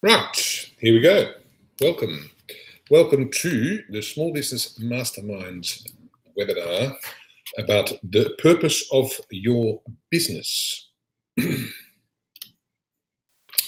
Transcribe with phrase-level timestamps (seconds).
[0.00, 1.32] Right, here we go.
[1.80, 2.30] Welcome.
[2.88, 5.90] Welcome to the Small Business Masterminds
[6.38, 6.94] webinar
[7.58, 10.90] about the purpose of your business.
[11.36, 11.72] With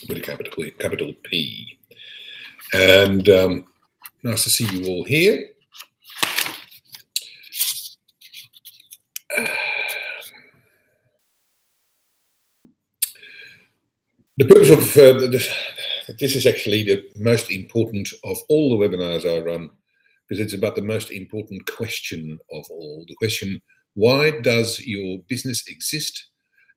[0.09, 0.71] a capital.
[0.79, 1.81] Capital P.
[2.75, 3.65] And um,
[4.23, 5.49] nice to see you all here.
[14.39, 15.55] The purpose of uh, the,
[16.19, 19.71] this is actually the most important of all the webinars I run
[20.29, 23.05] because it's about the most important question of all.
[23.09, 23.61] The question,
[23.95, 26.29] why does your business exist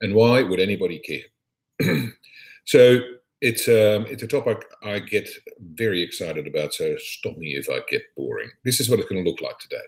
[0.01, 2.07] and why would anybody care?
[2.65, 2.99] so
[3.41, 5.29] it's um, it's a topic I get
[5.59, 6.73] very excited about.
[6.73, 8.49] So stop me if I get boring.
[8.63, 9.85] This is what it's going to look like today.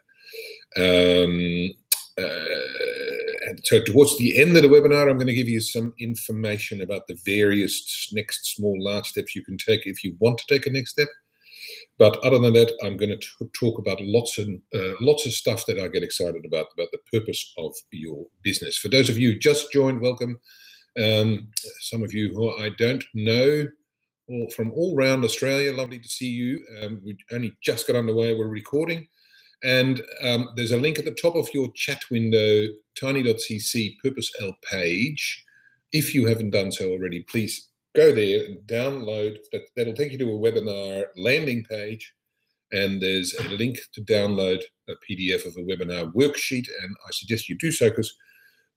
[0.77, 1.71] Um,
[2.17, 6.81] uh, so towards the end of the webinar, I'm going to give you some information
[6.81, 10.65] about the various next small, large steps you can take if you want to take
[10.65, 11.07] a next step.
[11.97, 15.65] But other than that, I'm going to talk about lots and uh, lots of stuff
[15.65, 18.77] that I get excited about about the purpose of your business.
[18.77, 20.39] For those of you just joined, welcome.
[21.01, 21.47] Um,
[21.81, 23.67] some of you who I don't know,
[24.27, 26.65] or from all around Australia, lovely to see you.
[26.81, 28.35] Um, we only just got underway.
[28.35, 29.07] We're recording.
[29.63, 32.67] And um, there's a link at the top of your chat window,
[32.99, 35.43] tiny.cc Purpose L page.
[35.91, 39.37] If you haven't done so already, please go there and download.
[39.51, 42.13] That, that'll take you to a webinar landing page.
[42.71, 46.67] And there's a link to download a PDF of a webinar worksheet.
[46.81, 48.13] And I suggest you do so because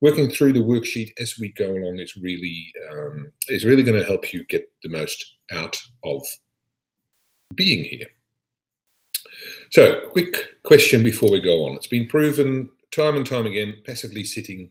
[0.01, 4.07] working through the worksheet as we go along is really um, is really going to
[4.07, 6.23] help you get the most out of
[7.55, 8.07] being here.
[9.71, 11.77] So, quick question before we go on.
[11.77, 14.71] It's been proven time and time again, passively sitting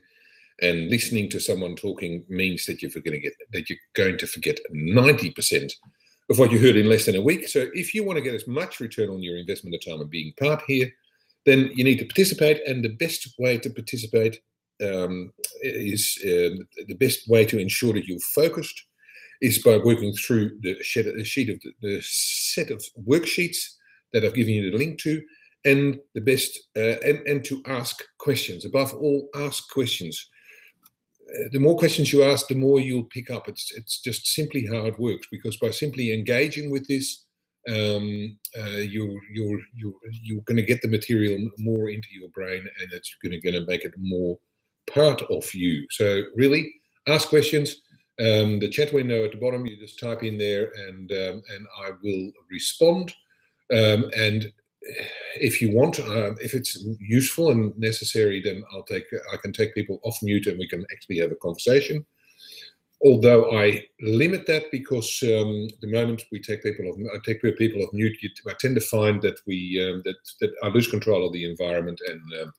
[0.62, 4.26] and listening to someone talking means that you're going to get that you're going to
[4.26, 5.72] forget 90%
[6.32, 7.48] of what you heard in less than a week.
[7.48, 10.10] So, if you want to get as much return on your investment of time and
[10.10, 10.92] being part here,
[11.46, 12.66] then you need to participate.
[12.68, 14.40] And the best way to participate
[14.82, 15.32] um,
[15.62, 16.58] is uh,
[16.88, 18.84] the best way to ensure that you're focused
[19.42, 23.77] is by working through the sheet of the, the set of worksheets
[24.20, 25.22] that I've given you the link to,
[25.66, 28.66] and the best uh, and and to ask questions.
[28.66, 30.30] Above all, ask questions.
[31.30, 33.48] Uh, the more questions you ask, the more you'll pick up.
[33.48, 37.26] It's it's just simply how it works because by simply engaging with this,
[37.68, 42.66] um, uh, you're you're you're you're going to get the material more into your brain,
[42.82, 44.38] and it's going to going to make it more
[44.92, 45.86] part of you.
[45.92, 46.74] So really,
[47.08, 47.82] ask questions.
[48.20, 51.68] Um, the chat window at the bottom, you just type in there, and um, and
[51.86, 53.14] I will respond.
[53.72, 54.52] Um, and
[55.36, 59.76] if you want, uh, if it's useful and necessary, then I'll take I can take
[59.76, 62.06] people off mute and we can actually have a conversation.
[63.06, 67.84] Although I limit that because um, the moment we take people off, I take people
[67.84, 68.18] off mute,
[68.48, 72.02] I tend to find that we um, that that I lose control of the environment
[72.08, 72.54] and um,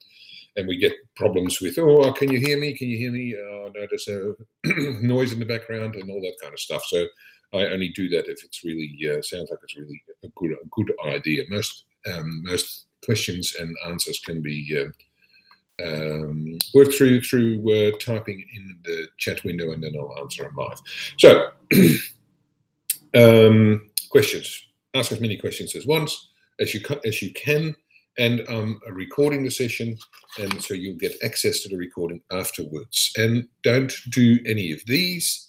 [0.57, 2.73] and we get problems with oh can you hear me?
[2.75, 3.35] Can you hear me?
[3.37, 4.35] Oh no there's a
[5.03, 6.85] noise in the background and all that kind of stuff.
[6.87, 7.07] So
[7.53, 10.67] I only do that if it's really uh, sounds like it's really a good a
[10.71, 11.45] good idea.
[11.49, 18.45] Most um, most questions and answers can be uh, um, worked through through uh, typing
[18.55, 20.81] in the chat window, and then I'll answer them live.
[21.17, 21.51] So,
[23.15, 24.65] um, questions.
[24.95, 26.31] Ask as many questions as once
[26.61, 27.75] as you as you can,
[28.19, 29.97] and I'm recording the session,
[30.39, 33.13] and so you'll get access to the recording afterwards.
[33.17, 35.48] And don't do any of these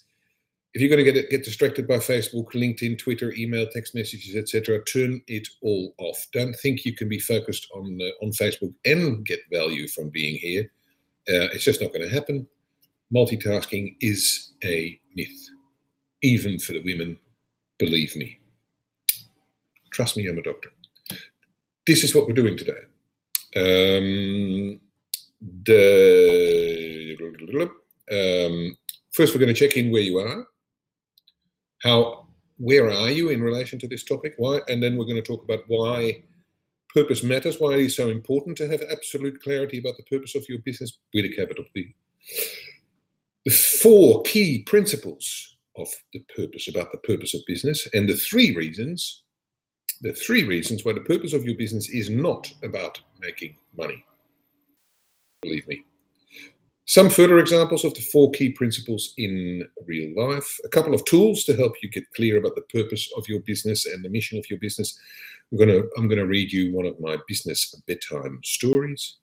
[0.72, 4.82] if you're going to get get distracted by Facebook, LinkedIn, Twitter, email, text messages, etc.,
[4.84, 6.26] turn it all off.
[6.32, 10.36] Don't think you can be focused on uh, on Facebook and get value from being
[10.36, 10.70] here.
[11.28, 12.46] Uh, it's just not going to happen.
[13.14, 15.48] Multitasking is a myth,
[16.22, 17.18] even for the women.
[17.78, 18.38] Believe me.
[19.90, 20.70] Trust me, I'm a doctor.
[21.84, 22.72] This is what we're doing today.
[23.56, 24.80] Um,
[25.64, 27.16] the
[28.12, 28.76] um,
[29.12, 30.46] first, we're going to check in where you are
[31.80, 32.26] how
[32.58, 34.34] where are you in relation to this topic?
[34.36, 34.60] Why?
[34.68, 36.22] And then we're going to talk about why
[36.94, 40.46] purpose matters, why it is so important to have absolute clarity about the purpose of
[40.48, 41.94] your business with a capital P.
[43.46, 48.54] The four key principles of the purpose, about the purpose of business, and the three
[48.54, 49.22] reasons,
[50.02, 54.04] the three reasons why the purpose of your business is not about making money.
[55.40, 55.84] Believe me.
[56.90, 61.44] Some further examples of the four key principles in real life, a couple of tools
[61.44, 64.50] to help you get clear about the purpose of your business and the mission of
[64.50, 64.98] your business.
[65.52, 69.18] I'm gonna I'm gonna read you one of my business bedtime stories.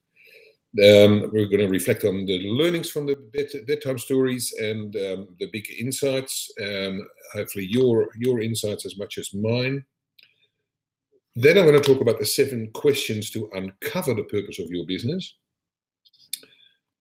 [0.82, 5.28] Um, we're going to reflect on the learnings from the bed, bedtime stories and um,
[5.38, 6.50] the big insights.
[6.62, 9.84] Um, hopefully, your your insights as much as mine.
[11.36, 14.86] Then I'm going to talk about the seven questions to uncover the purpose of your
[14.86, 15.36] business.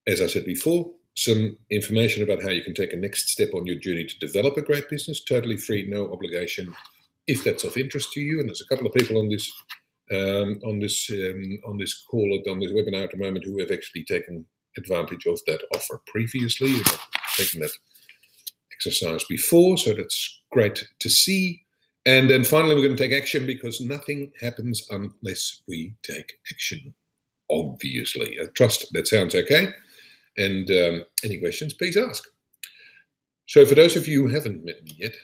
[0.06, 3.67] As I said before, some information about how you can take a next step on
[3.67, 6.75] your journey to develop a great business, totally free, no obligation,
[7.26, 8.38] if that's of interest to you.
[8.41, 9.50] And there's a couple of people on this
[10.12, 13.73] um, on this um, on this call on this webinar at the moment who have
[13.73, 14.44] actually taken
[14.76, 16.75] advantage of that offer previously,
[17.37, 17.73] taken that
[18.73, 19.79] exercise before.
[19.79, 21.62] So that's great to see.
[22.05, 26.94] And then finally, we're going to take action because nothing happens unless we take action.
[27.50, 29.73] Obviously, I trust that sounds okay.
[30.38, 32.25] And um, any questions, please ask.
[33.47, 35.15] So, for those of you who haven't met me yet,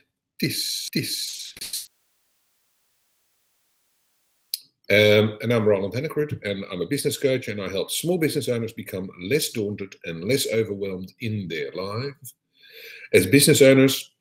[0.40, 1.42] this this
[4.92, 8.50] Um, and I'm Roland Hanekroot, and I'm a business coach, and I help small business
[8.50, 12.34] owners become less daunted and less overwhelmed in their lives
[13.14, 14.12] as business owners,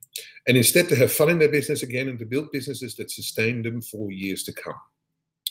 [0.48, 3.62] and instead to have fun in their business again and to build businesses that sustain
[3.62, 4.80] them for years to come.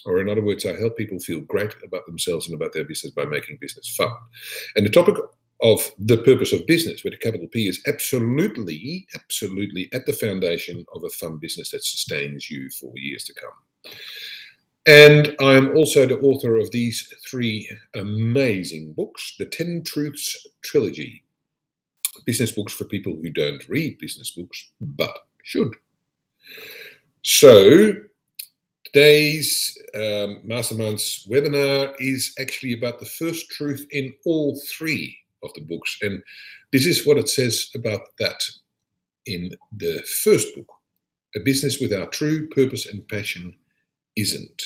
[0.05, 3.13] Or, in other words, I help people feel great about themselves and about their business
[3.13, 4.13] by making business fun.
[4.77, 5.17] And the topic
[5.63, 10.85] of the purpose of business with a capital P is absolutely, absolutely at the foundation
[10.95, 13.93] of a fun business that sustains you for years to come.
[14.87, 21.23] And I'm also the author of these three amazing books the 10 Truths Trilogy
[22.25, 25.75] business books for people who don't read business books but should.
[27.23, 27.93] So,
[28.93, 35.63] today's um, Masterminds webinar is actually about the first truth in all three of the
[35.63, 35.97] books.
[36.03, 36.23] And
[36.73, 38.43] this is what it says about that
[39.27, 40.67] in the first book
[41.37, 43.55] A Business Without True Purpose and Passion
[44.17, 44.63] isn't.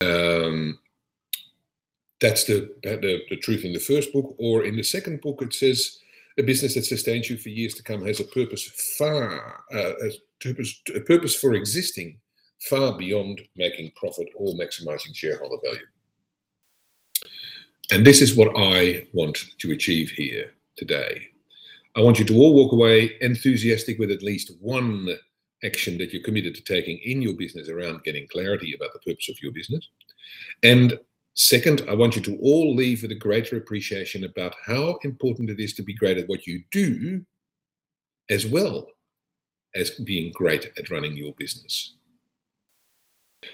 [0.00, 0.78] Um,
[2.20, 4.34] that's the, the, the truth in the first book.
[4.38, 5.98] Or in the second book, it says
[6.38, 8.64] a business that sustains you for years to come has a purpose
[8.98, 10.10] far uh, a
[10.40, 12.18] purpose a purpose for existing
[12.68, 15.86] far beyond making profit or maximizing shareholder value.
[17.92, 21.22] And this is what I want to achieve here today.
[21.96, 25.08] I want you to all walk away enthusiastic with at least one
[25.64, 29.28] action that you're committed to taking in your business around getting clarity about the purpose
[29.28, 29.88] of your business.
[30.62, 30.98] And
[31.34, 35.60] second, I want you to all leave with a greater appreciation about how important it
[35.60, 37.24] is to be great at what you do,
[38.30, 38.86] as well
[39.74, 41.96] as being great at running your business.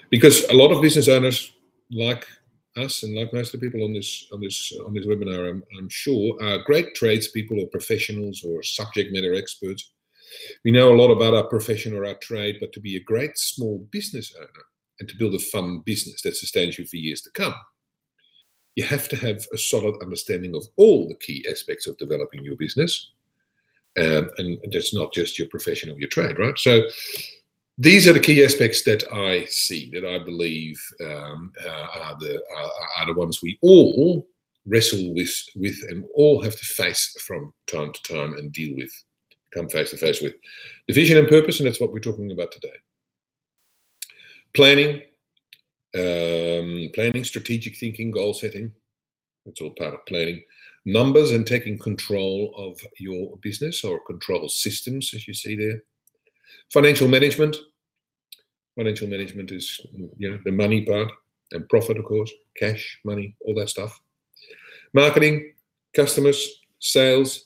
[0.09, 1.53] Because a lot of business owners,
[1.91, 2.27] like
[2.75, 5.63] us and like most of the people on this on this on this webinar, I'm,
[5.77, 9.91] I'm sure, are great tradespeople or professionals or subject matter experts
[10.63, 13.37] we know a lot about our profession or our trade, but to be a great
[13.37, 14.65] small business owner
[14.99, 17.53] and to build a fun business that sustains you for years to come,
[18.75, 22.55] you have to have a solid understanding of all the key aspects of developing your
[22.55, 23.11] business.
[23.97, 26.57] Um, and that's not just your profession or your trade, right?
[26.57, 26.83] So
[27.77, 32.41] these are the key aspects that I see, that I believe um, uh, are, the,
[32.55, 34.27] are, are the ones we all
[34.65, 38.91] wrestle with, with and all have to face from time to time and deal with
[39.53, 40.33] come face to face with.
[40.87, 42.73] The vision and purpose, and that's what we're talking about today.
[44.53, 45.01] Planning,
[45.95, 48.71] um, planning, strategic thinking, goal setting.
[49.45, 50.43] That's all part of planning.
[50.85, 55.81] Numbers and taking control of your business or control systems, as you see there.
[56.71, 57.55] Financial management.
[58.75, 59.79] Financial management is
[60.17, 61.11] you know the money part
[61.51, 63.99] and profit, of course, cash, money, all that stuff.
[64.93, 65.53] Marketing,
[65.93, 67.45] customers, sales,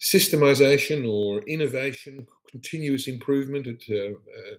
[0.00, 3.66] systemization or innovation, continuous improvement.
[3.90, 4.56] Uh, uh,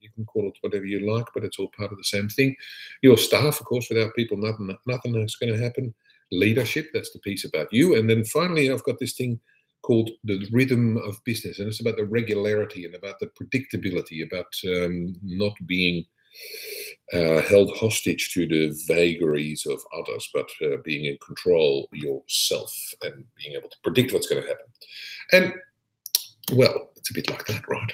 [0.00, 2.56] you can call it whatever you like, but it's all part of the same thing.
[3.02, 5.94] Your staff, of course, without people, nothing, nothing is going to happen.
[6.32, 7.94] Leadership, that's the piece about you.
[7.96, 9.38] And then finally, I've got this thing
[9.82, 14.52] called the rhythm of business, and it's about the regularity and about the predictability, about
[14.64, 16.04] um, not being
[17.12, 23.24] uh, held hostage to the vagaries of others, but uh, being in control yourself and
[23.36, 24.66] being able to predict what's going to happen.
[25.32, 25.54] And
[26.52, 27.92] well, it's a bit like that, right?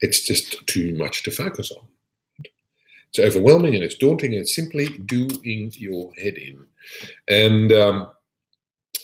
[0.00, 1.86] It's just too much to focus on.
[3.08, 6.64] It's overwhelming and it's daunting, and it's simply doing your head in.
[7.28, 8.08] And um,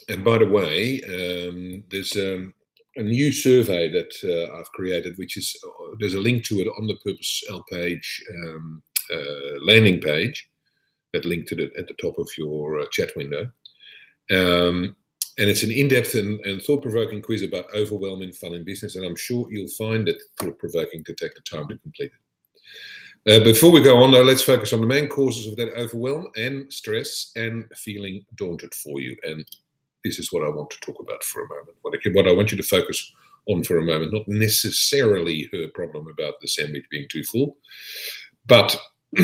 [0.09, 2.55] and by the way, um, there's um,
[2.97, 6.69] a new survey that uh, I've created, which is uh, there's a link to it
[6.79, 10.49] on the Purpose L page um, uh, landing page,
[11.13, 13.51] that link to the at the top of your uh, chat window.
[14.31, 14.97] Um,
[15.39, 19.15] and it's an in-depth and, and, thought-provoking quiz about overwhelming fun in business, and I'm
[19.15, 23.41] sure you'll find it thought-provoking to take the time to complete it.
[23.41, 26.27] Uh, before we go on, though, let's focus on the main causes of that overwhelm
[26.37, 29.17] and stress and feeling daunted for you.
[29.23, 29.47] And
[30.09, 31.77] this is what I want to talk about for a moment.
[31.83, 33.13] What I, what I want you to focus
[33.47, 37.57] on for a moment, not necessarily her problem about the sandwich being too full,
[38.47, 38.75] but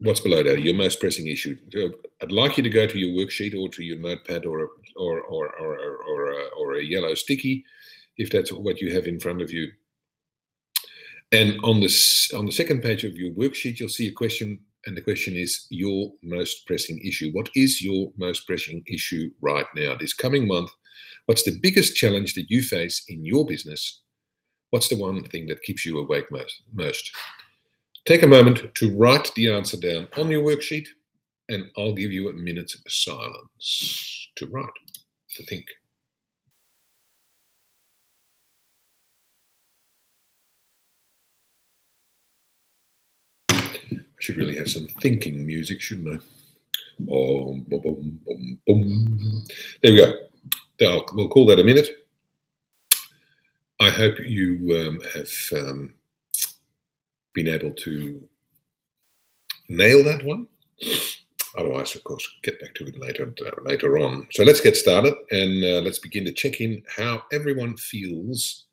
[0.00, 0.60] what's below that?
[0.60, 1.56] Your most pressing issue.
[1.76, 1.88] Uh,
[2.20, 5.20] I'd like you to go to your worksheet or to your notepad or a, or
[5.20, 7.64] or or or, or, a, or a yellow sticky,
[8.16, 9.70] if that's what you have in front of you.
[11.30, 14.96] And on this on the second page of your worksheet, you'll see a question, and
[14.96, 17.30] the question is your most pressing issue.
[17.32, 19.94] What is your most pressing issue right now?
[19.94, 20.70] This coming month,
[21.26, 24.00] what's the biggest challenge that you face in your business?
[24.70, 26.24] What's the one thing that keeps you awake
[26.72, 27.10] most?
[28.06, 30.86] Take a moment to write the answer down on your worksheet,
[31.50, 34.70] and I'll give you a minute's silence to write,
[35.36, 35.66] to think.
[44.18, 46.24] I should really have some thinking music, shouldn't I?
[47.00, 48.20] Boom, boom,
[48.66, 49.44] boom.
[49.82, 51.06] There we go.
[51.14, 51.88] We'll call that a minute.
[53.80, 55.94] I hope you um, have um,
[57.32, 58.28] been able to
[59.68, 60.48] nail that one.
[61.56, 64.26] Otherwise, of course, get back to it later uh, later on.
[64.32, 68.66] So let's get started and uh, let's begin to check in how everyone feels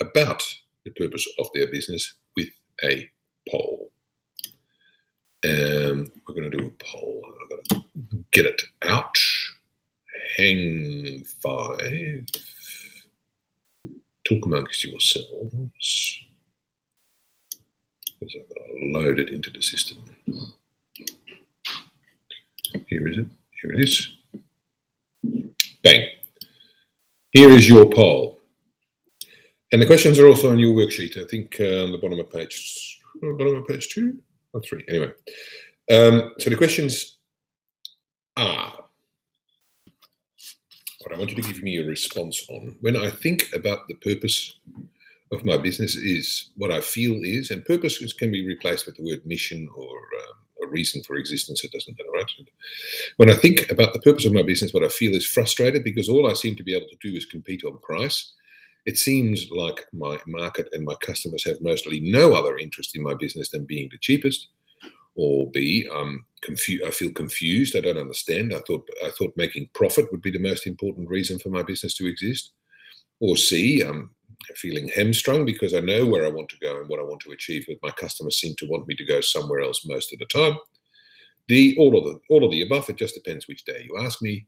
[0.00, 0.42] about
[0.84, 2.48] the purpose of their business with
[2.82, 3.08] a
[3.48, 3.92] poll.
[5.42, 7.22] And we're going to do a poll.
[7.40, 7.62] I'm going
[8.10, 9.16] to get it out.
[10.36, 12.26] Hang five.
[14.24, 16.20] Talk amongst yourselves
[18.20, 19.98] Because I've got to load it into the system.
[22.88, 23.26] Here is it.
[23.62, 24.16] Here it is.
[25.82, 26.08] Bang.
[27.30, 28.40] Here is your poll.
[29.72, 31.16] And the questions are also on your worksheet.
[31.16, 34.18] I think uh, on the bottom of page, bottom of page two
[34.52, 34.84] or three.
[34.88, 35.12] Anyway,
[35.90, 37.18] um, so the questions
[38.36, 38.84] are
[41.00, 42.76] what I want you to give me a response on.
[42.80, 44.58] When I think about the purpose
[45.32, 49.04] of my business is what I feel is, and purpose can be replaced with the
[49.04, 51.64] word mission or um, a reason for existence.
[51.64, 52.30] It doesn't matter, right?
[53.16, 56.08] When I think about the purpose of my business, what I feel is frustrated because
[56.08, 58.32] all I seem to be able to do is compete on price.
[58.86, 63.14] It seems like my market and my customers have mostly no other interest in my
[63.14, 64.48] business than being the cheapest.
[65.14, 66.84] Or B, I'm um, confused.
[66.84, 67.76] I feel confused.
[67.76, 68.54] I don't understand.
[68.54, 71.94] I thought I thought making profit would be the most important reason for my business
[71.96, 72.52] to exist.
[73.20, 74.10] Or C, I'm um,
[74.54, 77.32] feeling hamstrung because I know where I want to go and what I want to
[77.32, 80.26] achieve, but my customers seem to want me to go somewhere else most of the
[80.26, 80.56] time.
[81.48, 82.88] The all of the all of the above.
[82.88, 84.46] It just depends which day you ask me.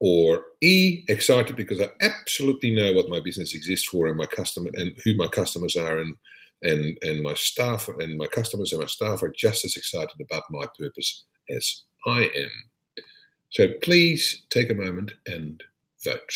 [0.00, 4.70] Or E, excited because I absolutely know what my business exists for and my customer
[4.74, 6.14] and who my customers are and
[6.62, 10.44] and and my staff and my customers and my staff are just as excited about
[10.50, 13.04] my purpose as I am.
[13.50, 15.62] So please take a moment and
[16.04, 16.32] vote.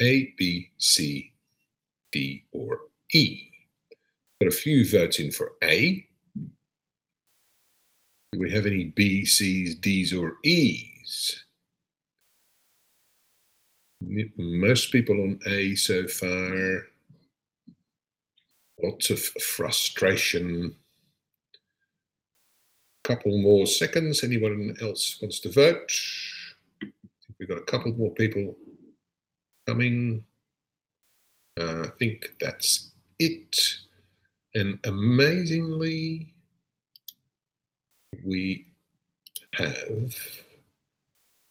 [0.00, 1.32] A, B, C,
[2.10, 2.80] D, or
[3.12, 3.48] E.
[4.40, 6.04] Got a few votes in for A.
[8.32, 11.44] Do we have any B, C's, D's, or E's?
[14.36, 16.86] Most people on A so far.
[18.82, 20.74] Lots of frustration.
[23.04, 24.24] Couple more seconds.
[24.24, 25.92] Anyone else wants to vote?
[27.38, 28.56] We've got a couple more people
[29.66, 30.24] coming.
[31.58, 33.60] Uh, I think that's it.
[34.54, 36.32] And amazingly,
[38.24, 38.66] we
[39.54, 40.14] have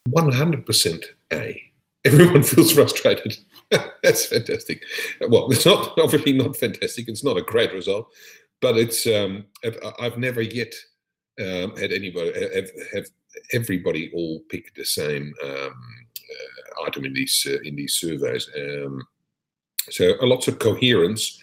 [0.09, 1.72] 100% A.
[2.05, 3.37] Everyone feels frustrated.
[4.03, 4.83] that's fantastic.
[5.21, 7.07] Well, it's not obviously not fantastic.
[7.07, 8.11] It's not a great result,
[8.61, 9.07] but it's.
[9.07, 9.45] Um,
[9.99, 10.73] I've never yet
[11.39, 13.05] um, had anybody have, have
[13.53, 15.73] everybody all pick the same um,
[16.29, 18.49] uh, item in these uh, in these surveys.
[18.57, 19.01] Um,
[19.89, 21.41] so a lots of coherence.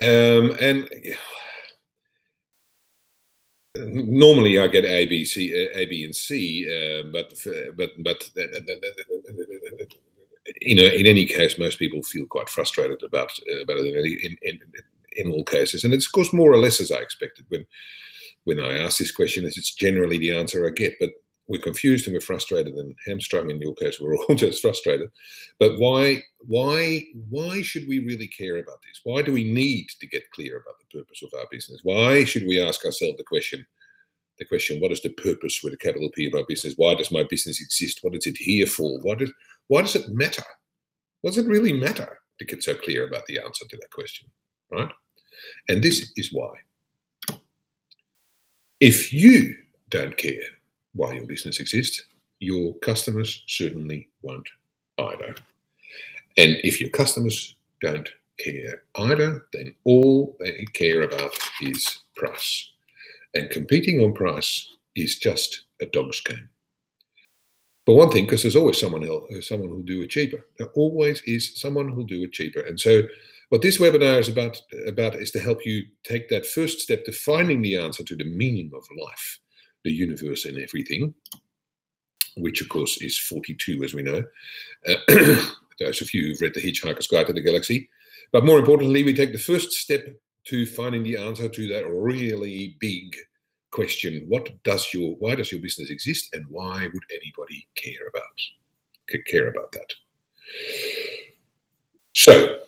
[0.00, 0.88] Um, and
[3.76, 7.34] normally I get A, B, C, A, B, and C, uh, but
[7.76, 8.30] but but
[10.68, 14.36] you know, in any case, most people feel quite frustrated about uh, about it in,
[14.42, 14.60] in,
[15.16, 17.66] in all cases, and it's of course more or less as I expected when
[18.44, 19.46] when I ask this question.
[19.46, 21.10] It's generally the answer I get, but
[21.46, 25.10] we're confused and we're frustrated and hamstrung in your case we're all just frustrated.
[25.58, 29.00] But why why why should we really care about this?
[29.04, 31.80] Why do we need to get clear about the purpose of our business?
[31.82, 33.66] Why should we ask ourselves the question
[34.38, 36.74] the question what is the purpose with a capital p of our business?
[36.76, 38.00] Why does my business exist?
[38.02, 39.00] What is it here for?
[39.00, 39.32] What is
[39.68, 40.44] why does it matter
[41.24, 44.28] does it really matter to get so clear about the answer to that question
[44.70, 44.90] right
[45.68, 46.50] and this is why
[48.80, 49.56] If you
[49.90, 50.44] don't care
[50.94, 52.00] why your business exists,
[52.38, 54.48] your customers certainly won't
[54.98, 55.34] either.
[56.36, 58.08] And if your customers don't
[58.38, 62.70] care either, then all they care about is price.
[63.34, 66.48] And competing on price is just a dog's game.
[67.88, 70.44] For one thing, because there's always someone else, someone who'll do it cheaper.
[70.58, 72.60] There always is someone who'll do it cheaper.
[72.60, 73.04] And so
[73.48, 77.12] what this webinar is about, about is to help you take that first step to
[77.12, 79.38] finding the answer to the meaning of life,
[79.84, 81.14] the universe and everything,
[82.36, 84.22] which of course is 42 as we know.
[84.86, 84.96] Uh,
[85.80, 87.88] those of you who've read The Hitchhiker's Guide to the Galaxy.
[88.32, 90.06] But more importantly, we take the first step
[90.48, 93.16] to finding the answer to that really big
[93.70, 98.22] question what does your why does your business exist and why would anybody care about
[99.26, 99.92] care about that?
[102.14, 102.58] So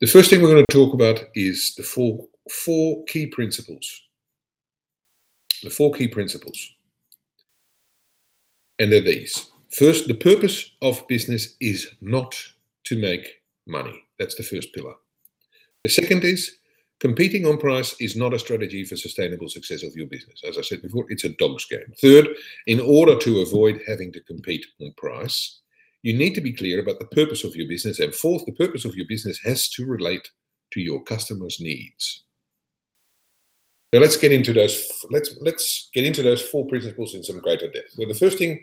[0.00, 4.02] the first thing we're going to talk about is the four four key principles.
[5.62, 6.74] The four key principles.
[8.78, 9.50] And they're these.
[9.70, 12.34] First the purpose of business is not
[12.84, 14.04] to make money.
[14.18, 14.94] That's the first pillar.
[15.84, 16.58] The second is
[17.00, 20.42] Competing on price is not a strategy for sustainable success of your business.
[20.46, 21.92] As I said before, it's a dog's game.
[22.00, 22.28] Third,
[22.66, 25.60] in order to avoid having to compete on price,
[26.02, 28.00] you need to be clear about the purpose of your business.
[28.00, 30.28] And fourth, the purpose of your business has to relate
[30.72, 32.24] to your customers' needs.
[33.92, 34.86] Now let's get into those.
[35.10, 37.92] Let's let's get into those four principles in some greater depth.
[37.92, 38.62] So the first thing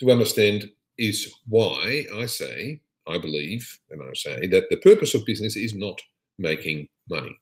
[0.00, 5.24] to understand is why I say, I believe, and I say that the purpose of
[5.24, 5.98] business is not
[6.38, 7.38] making money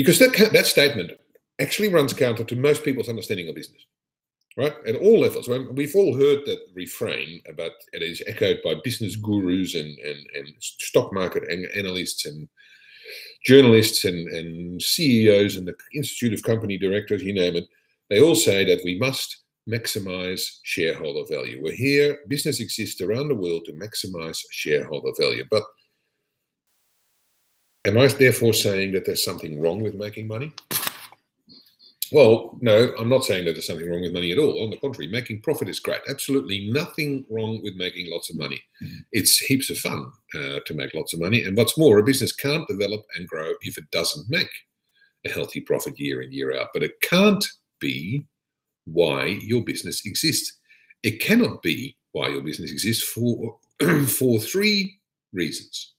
[0.00, 1.12] because that that statement
[1.60, 3.84] actually runs counter to most people's understanding of business,
[4.56, 4.74] right?
[4.86, 5.48] At all levels.
[5.48, 10.48] We've all heard that refrain about it is echoed by business gurus and and, and
[10.58, 11.44] stock market
[11.76, 12.48] analysts and
[13.44, 17.66] journalists and, and CEOs and the Institute of Company Directors, you name it.
[18.08, 21.60] They all say that we must maximize shareholder value.
[21.62, 25.44] We're here, business exists around the world to maximize shareholder value.
[25.50, 25.62] But
[27.86, 30.52] Am I therefore saying that there's something wrong with making money?
[32.12, 34.62] Well, no, I'm not saying that there's something wrong with money at all.
[34.62, 36.00] On the contrary, making profit is great.
[36.08, 38.60] Absolutely nothing wrong with making lots of money.
[39.12, 41.44] It's heaps of fun uh, to make lots of money.
[41.44, 44.50] And what's more, a business can't develop and grow if it doesn't make
[45.24, 46.68] a healthy profit year in, year out.
[46.74, 47.44] But it can't
[47.78, 48.26] be
[48.84, 50.58] why your business exists.
[51.02, 53.56] It cannot be why your business exists for,
[54.06, 54.98] for three
[55.32, 55.94] reasons.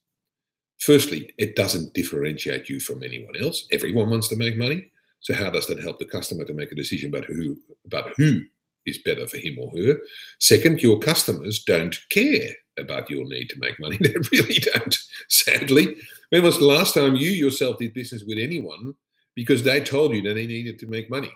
[0.82, 3.68] Firstly, it doesn't differentiate you from anyone else.
[3.70, 4.90] Everyone wants to make money.
[5.20, 8.40] So how does that help the customer to make a decision about who about who
[8.84, 10.00] is better for him or her?
[10.40, 13.96] Second, your customers don't care about your need to make money.
[14.00, 14.98] They really don't.
[15.28, 15.98] Sadly,
[16.30, 18.94] when was the last time you yourself did business with anyone
[19.36, 21.32] because they told you that they needed to make money?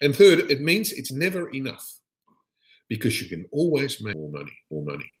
[0.00, 2.00] And third, it means it's never enough
[2.88, 5.12] because you can always make more money, more money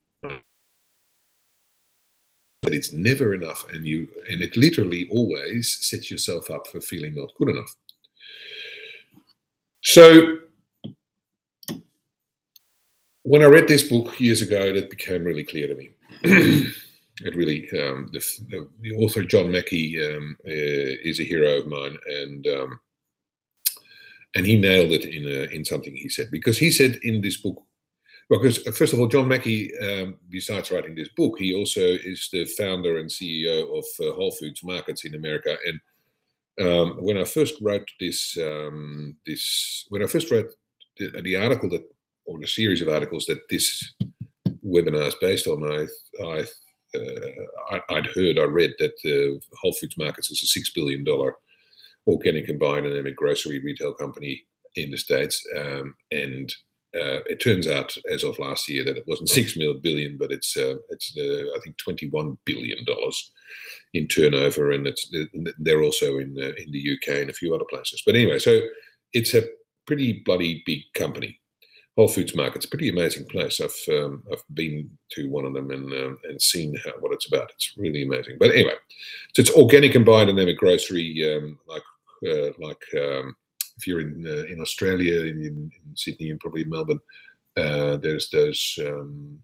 [2.64, 7.14] but it's never enough and you and it literally always sets yourself up for feeling
[7.14, 7.74] not good enough.
[9.82, 10.38] So
[13.22, 15.90] when i read this book years ago that became really clear to me.
[17.20, 21.68] It really um, the, the, the, author john mackey um, uh, is a hero of
[21.68, 22.80] mine and um,
[24.34, 27.36] and he nailed it in a, in something he said because he said in this
[27.36, 27.62] book
[28.30, 32.28] because uh, first of all, John Mackey, um, besides writing this book, he also is
[32.32, 35.56] the founder and CEO of uh, Whole Foods Markets in America.
[35.66, 35.80] And
[36.66, 40.50] um, when I first wrote this, um, this when I first wrote
[40.98, 41.82] the, the, article that,
[42.26, 43.92] or the series of articles that this
[44.64, 45.86] webinar is based on, I,
[46.24, 46.44] I,
[46.96, 51.04] uh, I would heard, I read that uh, Whole Foods Markets is a six billion
[51.04, 51.36] dollar
[52.06, 54.44] organic and biodynamic grocery retail company
[54.76, 56.54] in the states, um, and
[56.94, 60.56] uh, it turns out, as of last year, that it wasn't six billion, but it's
[60.56, 63.32] uh, it's uh, I think twenty one billion dollars
[63.94, 65.12] in turnover, and it's
[65.58, 68.02] they're also in uh, in the UK and a few other places.
[68.06, 68.60] But anyway, so
[69.12, 69.44] it's a
[69.86, 71.40] pretty bloody big company.
[71.96, 73.60] Whole Foods Market's a pretty amazing place.
[73.60, 77.26] I've um, I've been to one of them and um, and seen how, what it's
[77.26, 77.50] about.
[77.52, 78.36] It's really amazing.
[78.38, 78.74] But anyway,
[79.34, 81.82] so it's organic and biodynamic grocery, um, like
[82.28, 83.36] uh, like um,
[83.76, 87.00] if you're in uh, in Australia, in, in, Sydney, and probably Melbourne,
[87.56, 89.38] uh, there's those um,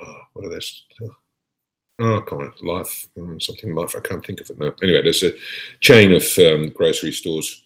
[0.00, 0.84] oh, what are those?
[2.00, 3.96] Oh, come on, life um, something life.
[3.96, 4.72] I can't think of it now.
[4.82, 5.32] Anyway, there's a
[5.80, 7.64] chain of um, grocery stores,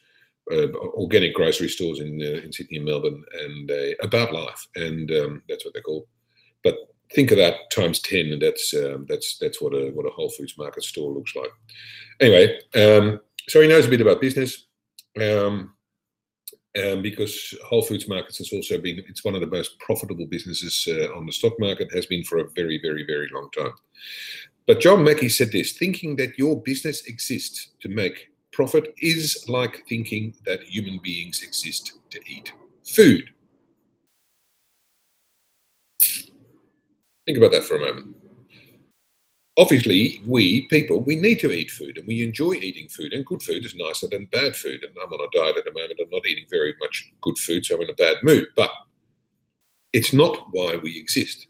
[0.50, 3.70] uh, organic grocery stores in uh, in Sydney and Melbourne, and
[4.02, 6.06] about life, and um, that's what they're called.
[6.64, 6.76] But
[7.14, 10.30] think of that times ten, and that's um, that's that's what a what a Whole
[10.30, 11.50] Foods market store looks like.
[12.20, 14.66] Anyway, um, so he knows a bit about business
[15.20, 15.74] Um,
[16.82, 20.88] um, because Whole Foods Markets has also been, it's one of the most profitable businesses
[20.88, 23.74] uh, on the stock market, has been for a very, very, very long time.
[24.66, 29.82] But John Mackey said this thinking that your business exists to make profit is like
[29.88, 32.52] thinking that human beings exist to eat
[32.86, 33.28] food.
[37.26, 38.21] Think about that for a moment
[39.58, 43.42] obviously we people we need to eat food and we enjoy eating food and good
[43.42, 44.82] food is nicer than bad food.
[44.82, 47.64] And i'm on a diet at the moment i'm not eating very much good food
[47.64, 48.48] so i'm in a bad mood.
[48.56, 48.70] But
[49.92, 51.48] it's not why we exist.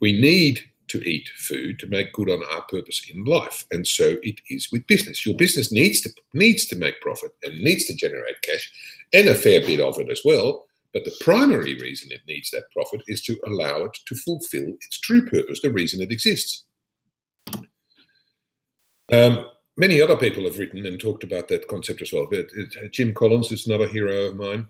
[0.00, 4.16] We need to eat food to make good on our purpose in life and so
[4.22, 5.26] it is with business.
[5.26, 8.72] Your business needs to needs to make profit and needs to generate cash
[9.12, 12.70] and a fair bit of it as well but the primary reason it needs that
[12.72, 16.64] profit is to allow it to fulfill its true purpose the reason it exists
[19.12, 22.26] um, many other people have written and talked about that concept as well.
[22.30, 24.68] But uh, Jim Collins is another hero of mine.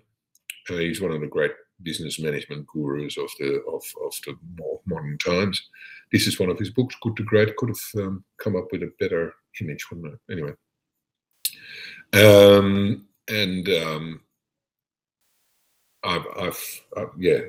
[0.70, 4.80] Uh, he's one of the great business management gurus of the of, of the more
[4.86, 5.60] modern times.
[6.12, 7.56] This is one of his books, Good to Great.
[7.56, 10.32] Could have um, come up with a better image, wouldn't it?
[10.32, 10.52] Anyway,
[12.14, 14.20] um, and um,
[16.02, 17.40] I've, I've, I've, yeah,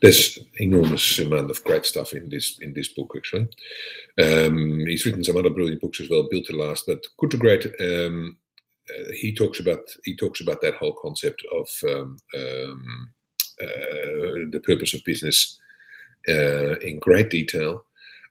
[0.00, 3.48] there's enormous amount of great stuff in this in this book actually.
[4.22, 7.36] Um, he's written some other brilliant books as well, Built to Last, but Good to
[7.36, 7.66] Great.
[7.80, 8.36] Um,
[8.88, 13.10] uh, he talks about he talks about that whole concept of um, um
[13.60, 15.58] uh, the purpose of business
[16.28, 17.84] uh, in great detail.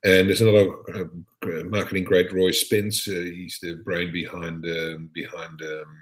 [0.05, 3.03] And there's another uh, marketing great, Roy Spence.
[3.03, 5.97] he's the brain behind um, behind um,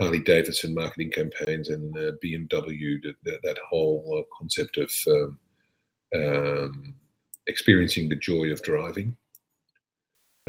[0.00, 5.38] Harley Davidson marketing campaigns and uh, BMW, that, that, whole uh, concept of um,
[6.14, 6.94] um,
[7.46, 9.16] experiencing the joy of driving.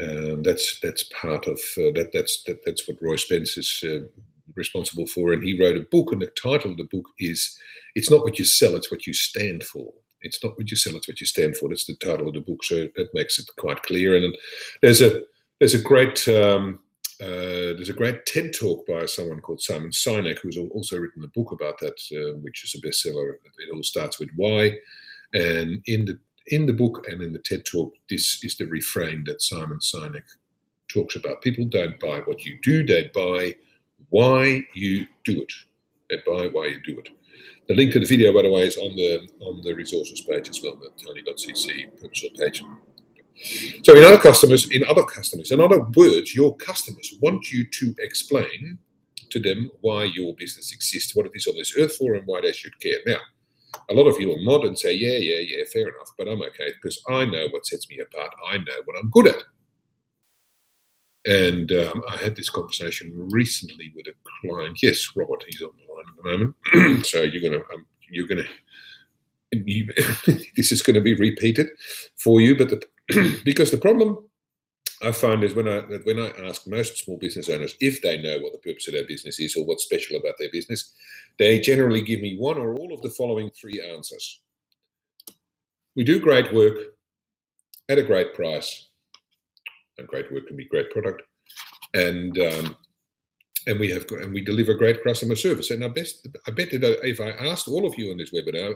[0.02, 2.10] Um, that's that's part of uh, that.
[2.12, 4.06] That's that, that's what Roy Spence is uh,
[4.54, 7.56] responsible for, and he wrote a book, and the title of the book is
[7.94, 10.96] "It's not what you sell; it's what you stand for." It's not what you sell;
[10.96, 11.70] it's what you stand for.
[11.70, 14.16] That's the title of the book, so that makes it quite clear.
[14.16, 14.36] And
[14.82, 15.22] there's a
[15.60, 16.80] there's a great um,
[17.20, 21.28] uh, there's a great TED talk by someone called Simon Sinek, who's also written a
[21.28, 23.34] book about that, uh, which is a bestseller.
[23.34, 24.76] It all starts with why,
[25.32, 29.24] and in the in the book and in the TED talk, this is the refrain
[29.24, 30.22] that Simon Sinek
[30.88, 31.42] talks about.
[31.42, 33.54] People don't buy what you do; they buy
[34.10, 35.52] why you do it.
[36.10, 37.08] They buy why you do it.
[37.68, 40.48] The link to the video, by the way, is on the on the resources page
[40.48, 42.62] as well, the tiny.cc purpose page.
[43.82, 47.94] So in other customers, in other customers, in other words, your customers want you to
[47.98, 48.78] explain
[49.30, 52.40] to them why your business exists, what it is on this earth for, and why
[52.40, 52.98] they should care.
[53.06, 53.18] Now,
[53.90, 56.42] a lot of you will nod and say, "Yeah, yeah, yeah, fair enough," but I'm
[56.42, 58.32] okay because I know what sets me apart.
[58.46, 59.42] I know what I'm good at.
[61.26, 64.80] And um, I had this conversation recently with a client.
[64.82, 67.06] Yes, Robert, he's on the line at the moment.
[67.06, 68.44] so you're gonna, um, you're gonna,
[69.52, 69.86] you,
[70.56, 71.68] this is going to be repeated
[72.16, 72.56] for you.
[72.56, 72.80] But the
[73.44, 74.18] because the problem
[75.02, 78.38] I find is when I when I ask most small business owners if they know
[78.38, 80.92] what the purpose of their business is or what's special about their business,
[81.38, 84.40] they generally give me one or all of the following three answers.
[85.94, 86.78] We do great work
[87.88, 88.88] at a great price,
[89.98, 91.22] and great work can be great product,
[91.92, 92.76] and um,
[93.66, 95.70] and we have and we deliver great customer service.
[95.70, 98.74] And I best I bet that if I asked all of you on this webinar,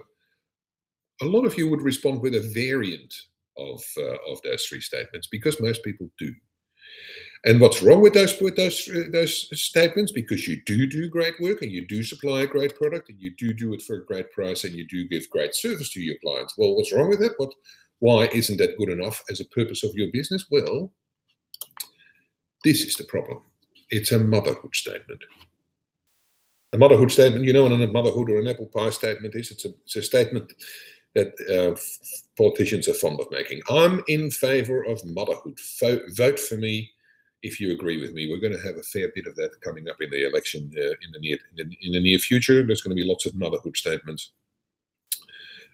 [1.22, 3.14] a lot of you would respond with a variant
[3.60, 6.32] of uh, of those three statements because most people do.
[7.44, 10.12] And what's wrong with those with those uh, those statements?
[10.12, 13.30] Because you do do great work and you do supply a great product and you
[13.38, 16.16] do do it for a great price and you do give great service to your
[16.22, 16.54] clients.
[16.58, 17.34] Well, what's wrong with that?
[17.38, 17.52] What
[18.00, 20.46] why isn't that good enough as a purpose of your business?
[20.50, 20.92] Well,
[22.64, 23.42] this is the problem.
[23.90, 25.22] It's a motherhood statement.
[26.72, 29.50] A motherhood statement, you know what a motherhood or an apple pie statement is?
[29.50, 30.52] It's a, it's a statement
[31.14, 31.78] that uh,
[32.36, 33.60] politicians are fond of making.
[33.68, 35.58] I'm in favor of motherhood.
[35.80, 36.90] Vote, vote for me
[37.42, 38.28] if you agree with me.
[38.28, 40.90] We're going to have a fair bit of that coming up in the election uh,
[41.02, 42.64] in the near in the, in the, near future.
[42.64, 44.32] There's going to be lots of motherhood statements.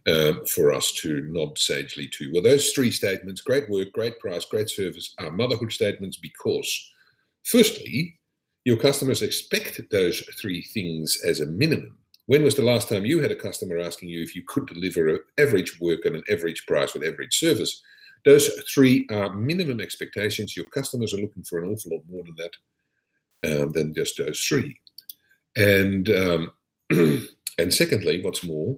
[0.09, 2.31] Um, for us to nod sagely to.
[2.33, 6.93] Well, those three statements great work, great price, great service are motherhood statements because,
[7.43, 8.17] firstly,
[8.65, 11.99] your customers expect those three things as a minimum.
[12.27, 15.09] When was the last time you had a customer asking you if you could deliver
[15.09, 17.83] an average work at an average price with average service?
[18.25, 20.57] Those three are minimum expectations.
[20.57, 24.41] Your customers are looking for an awful lot more than that, um, than just those
[24.41, 24.77] three.
[25.57, 26.51] And um,
[26.91, 28.77] and secondly, what's more,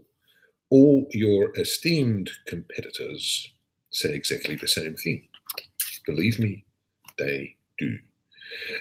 [0.68, 3.50] all your esteemed competitors
[3.90, 5.26] say exactly the same thing.
[6.06, 6.64] Believe me,
[7.16, 7.98] they do.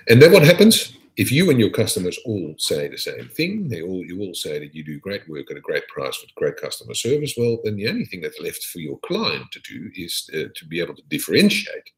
[0.09, 0.97] And then what happens?
[1.17, 4.59] If you and your customers all say the same thing, they all you all say
[4.59, 7.75] that you do great work at a great price with great customer service, well, then
[7.75, 10.95] the only thing that's left for your client to do is uh, to be able
[10.95, 11.89] to differentiate,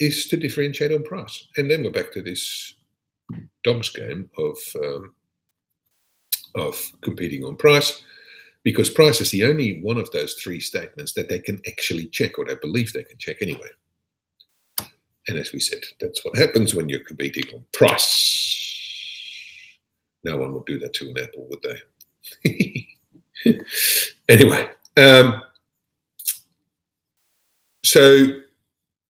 [0.00, 1.46] is to differentiate on price.
[1.56, 2.74] And then we're back to this
[3.62, 5.14] dog's game of um,
[6.56, 8.02] of competing on price,
[8.64, 12.40] because price is the only one of those three statements that they can actually check,
[12.40, 13.68] or they believe they can check anyway.
[15.30, 18.56] And as we said, that's what happens when you're competing on price.
[20.24, 21.62] No one would do that to an apple, would
[23.44, 23.60] they?
[24.28, 25.40] anyway, um,
[27.84, 28.26] so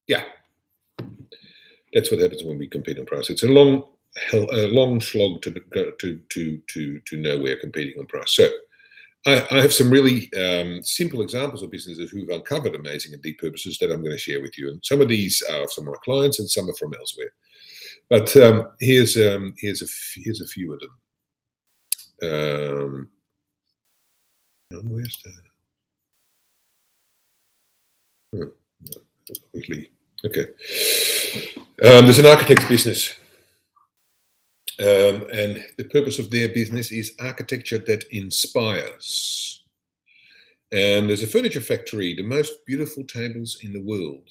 [0.09, 0.24] yeah,
[1.94, 3.30] that's what happens when we compete on price.
[3.30, 3.85] It's a long,
[4.35, 8.35] a long slog to to to to to know we're competing on price.
[8.35, 8.46] So
[9.26, 13.38] I, I have some really um, simple examples of businesses who've uncovered amazing and deep
[13.38, 14.70] purposes that I'm going to share with you.
[14.70, 17.33] And some of these are from my clients, and some are from elsewhere.
[18.09, 19.87] But um, here's um, here's a
[20.20, 20.90] here's a few of them.
[22.22, 23.09] Um,
[24.85, 25.33] where's the?
[28.33, 28.48] Hmm,
[29.52, 29.90] quickly.
[30.24, 30.46] Okay.
[31.83, 33.14] Um, there's an architect's business
[34.81, 39.62] um, and the purpose of their business is architecture that inspires.
[40.73, 44.27] And there's a furniture factory, the most beautiful tables in the world.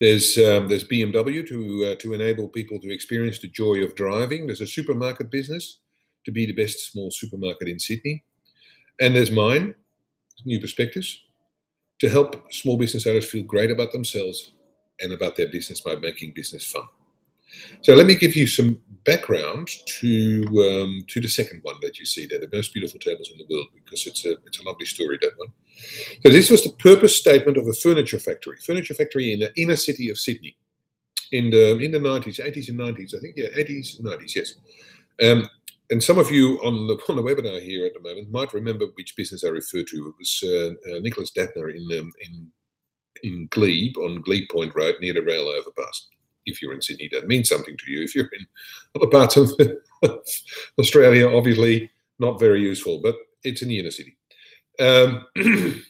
[0.00, 4.46] There's um, there's BMW to uh, to enable people to experience the joy of driving.
[4.46, 5.78] There's a supermarket business
[6.24, 8.24] to be the best small supermarket in Sydney,
[8.98, 9.74] and there's mine,
[10.44, 11.20] New Perspectives,
[12.00, 14.52] to help small business owners feel great about themselves
[15.00, 16.88] and about their business by making business fun.
[17.82, 22.04] So let me give you some background to um, to the second one that you
[22.04, 24.86] see there, the most beautiful tables in the world, because it's a it's a lovely
[24.86, 25.48] story that one.
[26.22, 29.76] So this was the purpose statement of a furniture factory, furniture factory in the inner
[29.76, 30.56] city of Sydney,
[31.32, 34.54] in the in the nineties, eighties and nineties, I think, yeah, eighties and nineties, yes.
[35.22, 35.48] Um,
[35.90, 38.86] and some of you on the on the webinar here at the moment might remember
[38.94, 40.08] which business I refer to.
[40.08, 42.50] It was uh, uh, Nicholas Dattner in um, in
[43.22, 46.08] in Glebe on Glebe Point Road near the rail overpass
[46.50, 48.02] if you're in Sydney, that means something to you.
[48.02, 48.46] If you're in
[48.94, 49.50] other parts of
[50.78, 54.16] Australia, obviously not very useful, but it's in the inner city.
[54.78, 55.26] Um,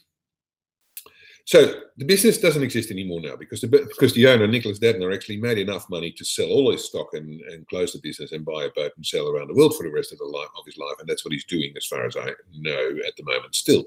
[1.45, 5.39] so the business doesn't exist anymore now because the because the owner Nicholas Dattner actually
[5.39, 8.65] made enough money to sell all his stock and, and close the business and buy
[8.65, 10.79] a boat and sail around the world for the rest of the life of his
[10.79, 13.85] life, and that's what he's doing as far as I know at the moment still.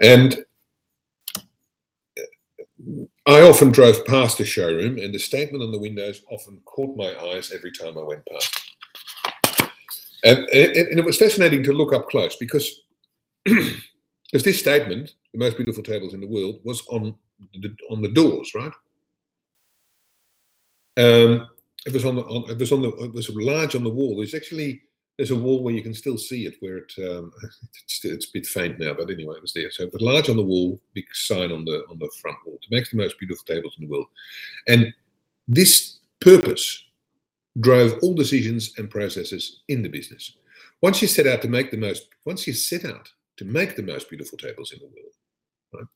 [0.00, 0.44] And
[3.28, 7.14] I often drove past the showroom, and the statement on the windows often caught my
[7.28, 8.58] eyes every time I went past.
[10.24, 12.84] And, and, and it was fascinating to look up close because
[13.44, 17.14] because this statement, the most beautiful tables in the world, was on
[17.52, 18.72] the, on the doors, right?
[20.96, 21.48] Um,
[21.84, 24.16] it was on the on, it was on the it was large on the wall.
[24.16, 24.80] There's actually
[25.18, 27.32] there's a wall where you can still see it, where it um,
[27.84, 29.70] it's, it's, a bit faint now, but anyway, it was there.
[29.70, 32.68] So, but large on the wall, big sign on the on the front wall to
[32.70, 34.06] make the most beautiful tables in the world,
[34.68, 34.94] and
[35.48, 36.84] this purpose
[37.60, 40.36] drove all decisions and processes in the business.
[40.80, 43.82] Once you set out to make the most, once you set out to make the
[43.82, 45.14] most beautiful tables in the world,
[45.74, 45.86] right?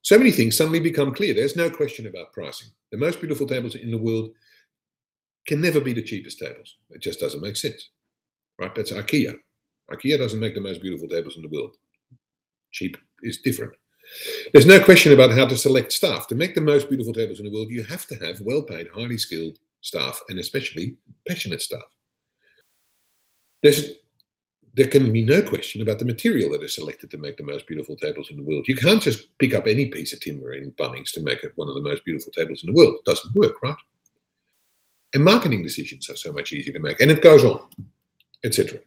[0.00, 1.34] So many things suddenly become clear.
[1.34, 2.68] There's no question about pricing.
[2.90, 4.30] The most beautiful tables in the world
[5.46, 6.76] can never be the cheapest tables.
[6.90, 7.90] It just doesn't make sense
[8.58, 8.74] right?
[8.74, 9.36] That's IKEA.
[9.90, 11.76] IKEA doesn't make the most beautiful tables in the world.
[12.70, 13.72] Cheap is different.
[14.52, 16.26] There's no question about how to select staff.
[16.28, 18.88] To make the most beautiful tables in the world, you have to have well paid,
[18.94, 20.96] highly skilled staff, and especially
[21.28, 21.82] passionate staff.
[23.62, 23.92] There's,
[24.74, 27.66] there can be no question about the material that is selected to make the most
[27.66, 28.66] beautiful tables in the world.
[28.66, 31.68] You can't just pick up any piece of timber in Bunnings to make it one
[31.68, 32.94] of the most beautiful tables in the world.
[32.94, 33.76] It doesn't work, right?
[35.14, 37.00] And marketing decisions are so much easier to make.
[37.00, 37.68] And it goes on
[38.44, 38.78] etc.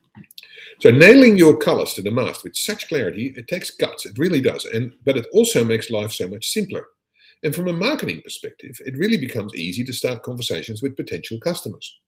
[0.80, 4.06] So nailing your colors to the mast with such clarity, it takes guts.
[4.06, 4.66] It really does.
[4.66, 6.86] And but it also makes life so much simpler.
[7.44, 12.00] And from a marketing perspective, it really becomes easy to start conversations with potential customers.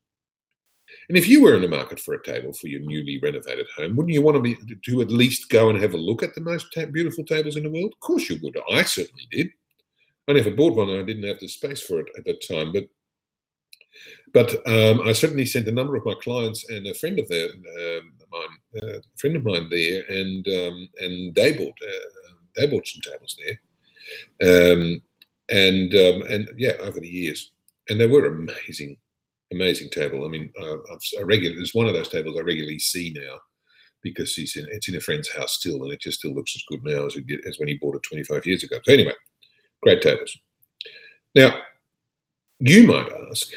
[1.09, 3.95] And if you were in the market for a table for your newly renovated home,
[3.95, 6.41] wouldn't you want to be to at least go and have a look at the
[6.41, 7.93] most ta- beautiful tables in the world?
[7.93, 8.57] Of course you would.
[8.71, 9.49] I certainly did.
[10.27, 10.89] I never bought one.
[10.89, 12.87] I didn't have the space for it at that time, but
[14.37, 18.11] but um, I certainly sent a number of my clients and a friend of um,
[18.31, 23.01] mine, uh, friend of mine there, and um, and they bought uh, they bought some
[23.01, 23.35] tables
[24.39, 25.01] there, um,
[25.49, 27.51] and um, and yeah, over the years,
[27.89, 28.97] and they were amazing,
[29.51, 30.23] amazing table.
[30.23, 30.75] I mean, uh,
[31.19, 33.39] I regular there's one of those tables I regularly see now
[34.03, 36.63] because he's in it's in a friend's house still, and it just still looks as
[36.69, 38.77] good now as it did as when he bought it 25 years ago.
[38.83, 39.15] So anyway,
[39.81, 40.37] great tables.
[41.33, 41.59] Now,
[42.59, 43.51] you might ask,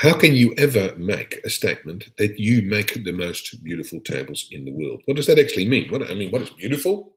[0.00, 4.64] how can you ever make a statement that you make the most beautiful tables in
[4.64, 5.02] the world?
[5.04, 5.90] What does that actually mean?
[5.90, 7.16] What I mean, what is beautiful?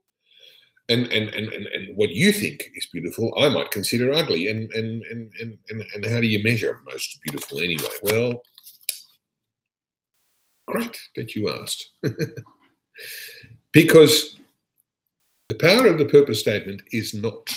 [0.90, 4.50] And and and and, and what you think is beautiful, I might consider ugly.
[4.50, 7.88] And and and and and, and how do you measure most beautiful anyway?
[8.02, 8.42] Well,
[10.68, 11.90] great that you asked.
[13.72, 14.38] because
[15.48, 17.50] the power of the purpose statement is not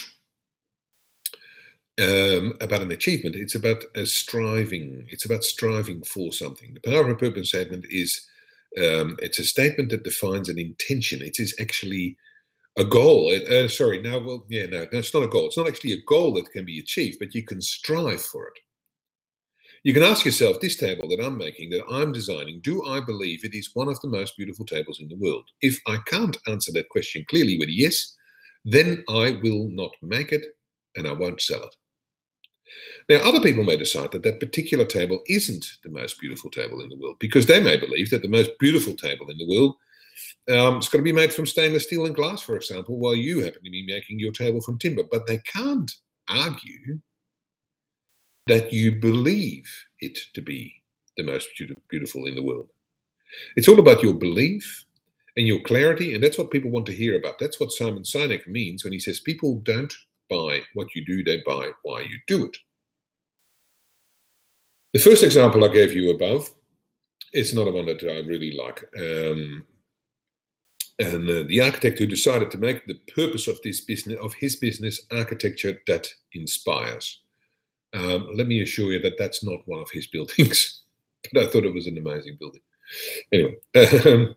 [2.00, 3.37] um, about an achievement.
[3.37, 5.06] It's about striving.
[5.11, 6.74] It's about striving for something.
[6.74, 8.26] The power of a purpose statement is
[8.78, 11.22] um, it's a statement that defines an intention.
[11.22, 12.16] It is actually
[12.76, 13.35] a goal.
[13.50, 15.46] Uh, sorry, now, well, yeah, no, it's not a goal.
[15.46, 18.59] It's not actually a goal that can be achieved, but you can strive for it.
[19.82, 23.44] You can ask yourself this table that I'm making, that I'm designing, do I believe
[23.44, 25.44] it is one of the most beautiful tables in the world?
[25.62, 28.14] If I can't answer that question clearly with yes,
[28.64, 30.44] then I will not make it
[30.96, 31.76] and I won't sell it.
[33.09, 36.88] Now, other people may decide that that particular table isn't the most beautiful table in
[36.88, 39.77] the world because they may believe that the most beautiful table in the world
[40.49, 43.40] um, is going to be made from stainless steel and glass, for example, while you
[43.40, 45.05] happen to be making your table from timber.
[45.11, 45.92] But they can't
[46.29, 46.99] argue
[48.49, 50.75] that you believe it to be
[51.16, 51.49] the most
[51.88, 52.69] beautiful in the world.
[53.57, 54.85] It's all about your belief
[55.37, 57.38] and your clarity, and that's what people want to hear about.
[57.38, 59.92] That's what Simon Sinek means when he says people don't
[60.31, 62.57] buy what you do, they buy why you do it.
[64.96, 66.48] The first example I gave you above
[67.35, 68.82] not a one that I really like.
[68.98, 69.62] Um,
[70.98, 74.56] and uh, the architect who decided to make the purpose of this business of his
[74.56, 77.20] business architecture that inspires.
[77.92, 80.85] Um, let me assure you that that's not one of his buildings,
[81.30, 82.62] but I thought it was an amazing building.
[83.30, 84.35] Anyway, um,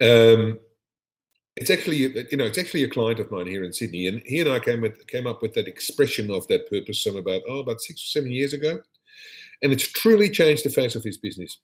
[0.00, 0.58] um,
[1.56, 4.40] it's actually you know it's actually a client of mine here in Sydney, and he
[4.40, 7.58] and I came with came up with that expression of that purpose some about oh
[7.58, 8.80] about six or seven years ago,
[9.62, 11.58] and it's truly changed the face of his business.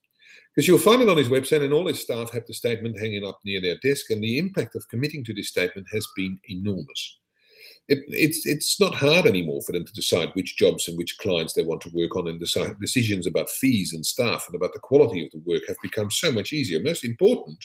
[0.55, 3.25] Because you'll find it on his website, and all his staff have the statement hanging
[3.25, 7.19] up near their desk, and the impact of committing to this statement has been enormous.
[7.89, 11.55] It, it's it's not hard anymore for them to decide which jobs and which clients
[11.55, 14.81] they want to work on, and decide decisions about fees and staff and about the
[14.81, 16.81] quality of the work have become so much easier.
[16.81, 17.65] Most important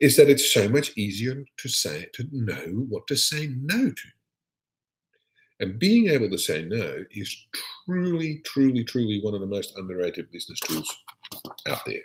[0.00, 4.08] is that it's so much easier to say to know what to say no to.
[5.64, 7.34] And being able to say no is
[7.86, 10.94] truly, truly, truly one of the most underrated business tools
[11.66, 12.02] out there.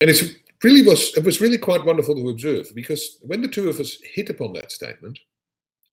[0.00, 0.22] And it's
[0.62, 3.98] really was it was really quite wonderful to observe because when the two of us
[4.04, 5.18] hit upon that statement,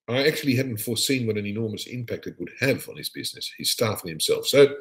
[0.07, 3.71] I actually hadn't foreseen what an enormous impact it would have on his business, his
[3.71, 4.45] staff, and himself.
[4.45, 4.75] So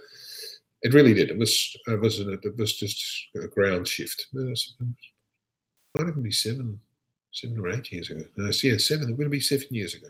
[0.83, 1.31] it really did.
[1.31, 3.03] It was it was it was just
[3.37, 4.27] a ground shift.
[4.35, 4.87] It was, it
[5.99, 6.79] might even be seven,
[7.33, 8.23] seven or eight years ago.
[8.37, 9.09] No, yeah, seven.
[9.09, 10.09] It would be seven years ago.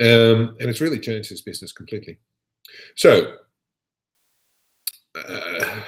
[0.00, 2.18] Um, and it's really changed his business completely.
[2.94, 3.36] So
[5.14, 5.80] uh,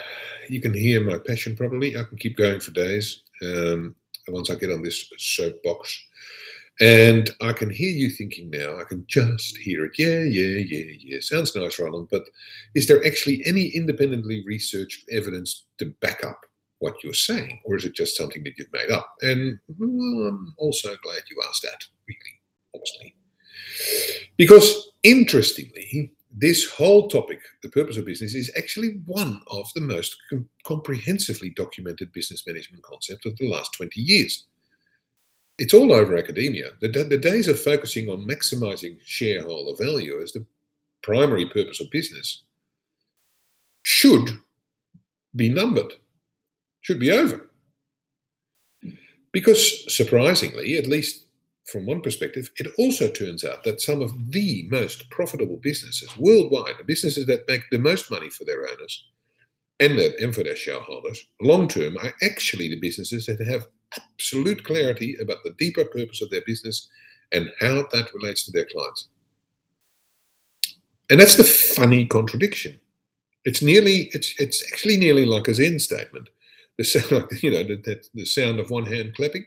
[0.48, 1.96] you can hear my passion probably.
[1.96, 3.94] I can keep going for days um,
[4.28, 5.96] once I get on this soapbox.
[6.80, 9.92] And I can hear you thinking now, I can just hear it.
[9.98, 11.20] Yeah, yeah, yeah, yeah.
[11.20, 12.08] Sounds nice, Roland.
[12.10, 12.24] But
[12.74, 16.40] is there actually any independently researched evidence to back up
[16.78, 17.60] what you're saying?
[17.64, 19.14] Or is it just something that you've made up?
[19.20, 22.40] And well, I'm also glad you asked that, really,
[22.74, 23.14] honestly.
[24.36, 30.16] Because interestingly, this whole topic, the purpose of business, is actually one of the most
[30.28, 34.46] com- comprehensively documented business management concepts of the last 20 years.
[35.58, 36.70] It's all over academia.
[36.80, 40.46] The, the days of focusing on maximizing shareholder value as the
[41.02, 42.44] primary purpose of business
[43.82, 44.30] should
[45.34, 45.92] be numbered,
[46.80, 47.50] should be over.
[49.32, 51.26] Because surprisingly, at least
[51.70, 56.74] from one perspective, it also turns out that some of the most profitable businesses worldwide,
[56.78, 59.04] the businesses that make the most money for their owners
[59.78, 64.64] and, their, and for their shareholders, long term, are actually the businesses that have absolute
[64.64, 66.88] clarity about the deeper purpose of their business
[67.32, 69.08] and how that relates to their clients.
[71.10, 72.78] And that's the funny contradiction.
[73.44, 76.28] It's nearly, it's it's actually nearly like a Zen statement.
[76.78, 79.44] The sound, you know, the, the sound of one hand clapping.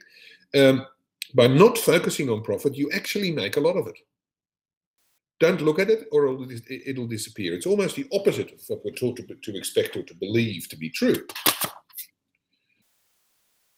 [0.55, 0.85] Um,
[1.33, 3.97] by not focusing on profit, you actually make a lot of it.
[5.39, 7.53] Don't look at it or it'll, disappear.
[7.53, 10.77] It's almost the opposite of what we're taught to, to expect or to believe to
[10.77, 11.25] be true.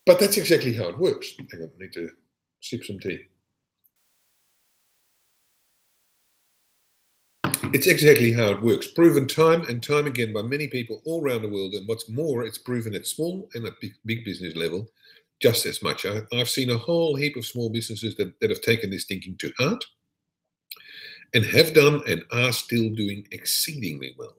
[0.06, 1.34] But that's exactly how it works.
[1.52, 2.10] Hang on, I need to
[2.60, 3.20] sip some tea.
[7.74, 8.88] It's exactly how it works.
[8.88, 11.74] Proven time and time again by many people all around the world.
[11.74, 13.74] And what's more, it's proven at small and at
[14.06, 14.88] big business level
[15.42, 16.06] just as much.
[16.06, 19.36] I, have seen a whole heap of small businesses that, that have taken this thinking
[19.38, 19.84] to heart
[21.34, 24.38] and have done and are still doing exceedingly well.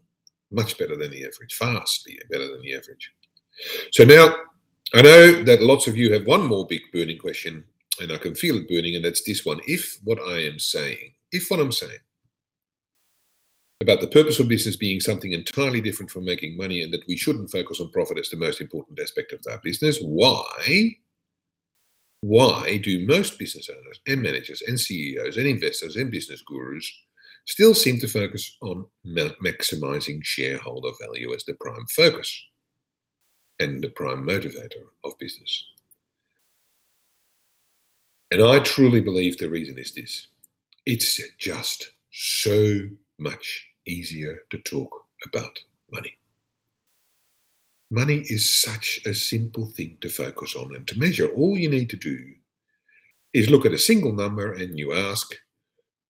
[0.51, 3.11] much better than the average, vastly better than the average.
[3.92, 4.34] So now
[4.94, 7.64] I know that lots of you have one more big burning question,
[8.01, 9.61] and I can feel it burning, and that's this one.
[9.66, 11.99] If what I am saying, if what I'm saying
[13.81, 17.16] about the purpose of business being something entirely different from making money and that we
[17.16, 20.97] shouldn't focus on profit as the most important aspect of our business, why?
[22.22, 26.91] Why do most business owners and managers and CEOs and investors and business gurus
[27.47, 32.45] still seem to focus on maximizing shareholder value as the prime focus
[33.61, 35.64] and the prime motivator of business?
[38.31, 40.29] And I truly believe the reason is this
[40.87, 44.91] it's just so much easier to talk
[45.24, 45.59] about
[45.93, 46.16] money.
[47.91, 51.28] Money is such a simple thing to focus on and to measure.
[51.28, 52.18] All you need to do
[53.32, 55.34] is look at a single number and you ask,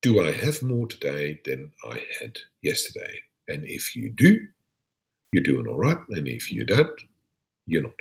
[0.00, 3.20] Do I have more today than I had yesterday?
[3.48, 4.46] And if you do,
[5.32, 5.98] you're doing all right.
[6.10, 6.98] And if you don't,
[7.66, 7.92] you're not.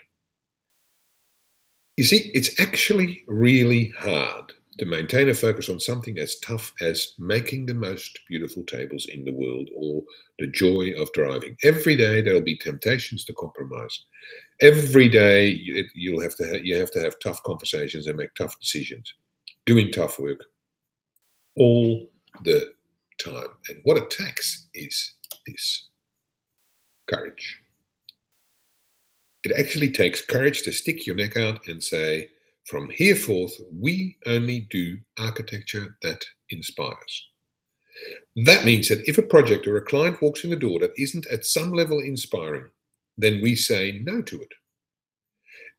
[1.98, 7.14] You see, it's actually really hard to maintain a focus on something as tough as
[7.18, 10.04] making the most beautiful tables in the world or
[10.40, 11.56] the joy of driving.
[11.64, 14.06] Every day there'll be temptations to compromise.
[14.62, 15.50] Every day
[15.94, 19.14] you'll have to have, you have to have tough conversations and make tough decisions,
[19.66, 20.44] doing tough work
[21.56, 22.10] all
[22.44, 22.74] the
[23.18, 23.48] time.
[23.70, 25.14] And what it takes is
[25.48, 25.90] this
[27.08, 27.62] courage.
[29.44, 32.30] It actually takes courage to stick your neck out and say,
[32.66, 37.28] from here forth, we only do architecture that inspires.
[38.46, 41.28] That means that if a project or a client walks in the door that isn't
[41.28, 42.66] at some level inspiring,
[43.18, 44.52] then we say no to it.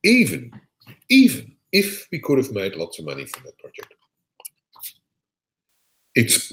[0.03, 0.53] Even,
[1.11, 3.93] even if we could have made lots of money from that project.
[6.15, 6.53] It's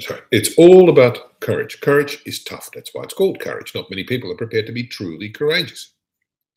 [0.00, 1.80] sorry, it's all about courage.
[1.80, 2.68] Courage is tough.
[2.74, 3.74] That's why it's called courage.
[3.74, 5.94] Not many people are prepared to be truly courageous.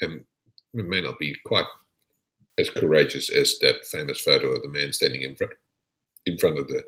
[0.02, 0.26] And
[0.74, 1.66] it may not be quite
[2.58, 5.54] as courageous as that famous photo of the man standing in front
[6.26, 6.84] in front of the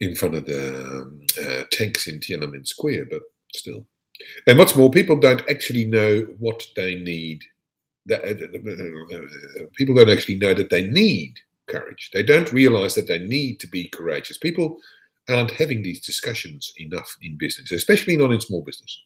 [0.00, 3.22] in front of the um, uh, tanks in Tiananmen Square, but
[3.54, 3.86] still.
[4.46, 7.42] And what's more, people don't actually know what they need.
[8.06, 11.38] That, uh, uh, people don't actually know that they need
[11.68, 12.10] courage.
[12.12, 14.38] They don't realize that they need to be courageous.
[14.38, 14.78] People
[15.28, 19.02] aren't having these discussions enough in business, especially not in small business.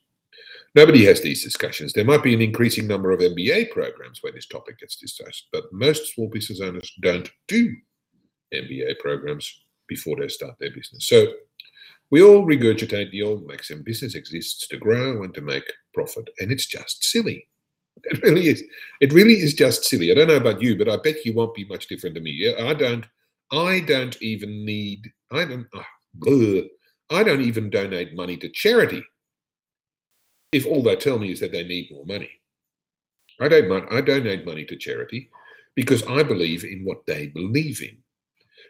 [0.76, 1.94] Nobody has these discussions.
[1.94, 5.72] There might be an increasing number of MBA programs where this topic gets discussed, but
[5.72, 7.74] most small business owners don't do
[8.52, 9.50] MBA programs
[9.88, 11.08] before they start their business.
[11.08, 11.32] So
[12.10, 15.64] we all regurgitate the old maxim business exists to grow and to make
[15.94, 17.48] profit, and it's just silly.
[18.04, 18.62] It really is.
[19.00, 20.10] It really is just silly.
[20.10, 22.30] I don't know about you, but I bet you won't be much different to me.
[22.30, 23.06] Yeah, I don't.
[23.50, 25.10] I don't even need.
[25.32, 25.66] I don't.
[25.74, 26.60] Uh,
[27.08, 29.02] I don't even donate money to charity
[30.56, 32.30] if all they tell me is that they need more money.
[33.38, 35.28] I don't, I donate money to charity
[35.74, 37.98] because I believe in what they believe in.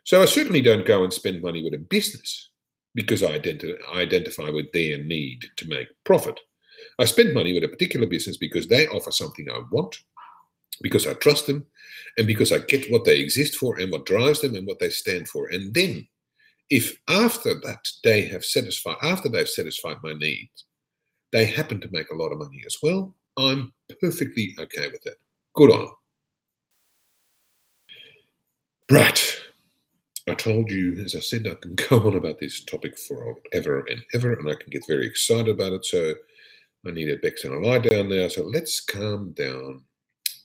[0.02, 2.50] So I certainly don't go and spend money with a business
[2.96, 6.40] because I identi- identify with their need to make profit.
[6.98, 9.96] I spend money with a particular business because they offer something I want,
[10.82, 11.66] because I trust them,
[12.18, 14.90] and because I get what they exist for and what drives them and what they
[14.90, 15.46] stand for.
[15.48, 16.08] And then,
[16.68, 20.65] if after that they have satisfied, after they've satisfied my needs,
[21.36, 23.14] they happen to make a lot of money as well.
[23.36, 23.70] I'm
[24.00, 25.16] perfectly okay with that.
[25.54, 25.94] Good on them.
[28.90, 29.36] Right.
[30.26, 34.02] I told you, as I said, I can go on about this topic forever and
[34.14, 35.84] ever, and I can get very excited about it.
[35.84, 36.14] So
[36.86, 38.28] I need a Bex and a lie down now.
[38.28, 39.82] So let's calm down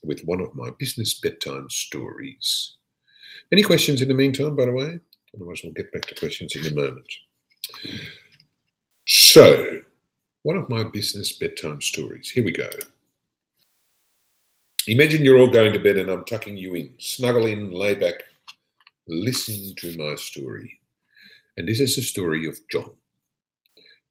[0.04, 2.76] with one of my business bedtime stories.
[3.50, 5.00] Any questions in the meantime, by the way?
[5.34, 7.10] Otherwise, we'll get back to questions in a moment.
[9.06, 9.81] So,
[10.42, 12.30] one of my business bedtime stories.
[12.30, 12.68] Here we go.
[14.88, 16.94] Imagine you're all going to bed and I'm tucking you in.
[16.98, 18.24] Snuggle in, lay back,
[19.06, 20.80] listen to my story.
[21.56, 22.90] And this is the story of John.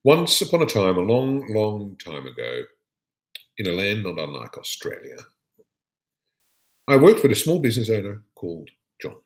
[0.03, 2.63] Once upon a time, a long, long time ago,
[3.57, 5.17] in a land not unlike Australia,
[6.87, 8.69] I worked with a small business owner called
[9.01, 9.17] John.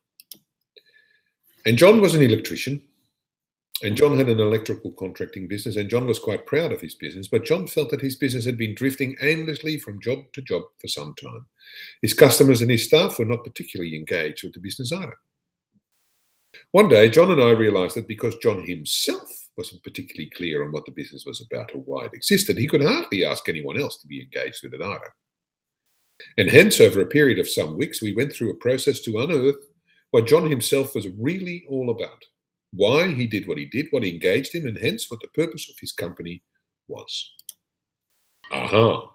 [1.65, 2.81] And John was an electrician
[3.83, 7.27] and John had an electrical contracting business, and John was quite proud of his business,
[7.27, 10.87] but John felt that his business had been drifting aimlessly from job to job for
[10.87, 11.45] some time.
[12.01, 15.17] His customers and his staff were not particularly engaged with the business either.
[16.71, 20.85] One day, John and I realized that because John himself wasn't particularly clear on what
[20.85, 24.07] the business was about or why it existed, he could hardly ask anyone else to
[24.07, 25.13] be engaged with it either.
[26.37, 29.57] And hence, over a period of some weeks, we went through a process to unearth
[30.11, 32.23] what John himself was really all about
[32.75, 35.69] why he did what he did, what he engaged him, and hence what the purpose
[35.69, 36.43] of his company
[36.87, 37.31] was.
[38.51, 39.11] Aha.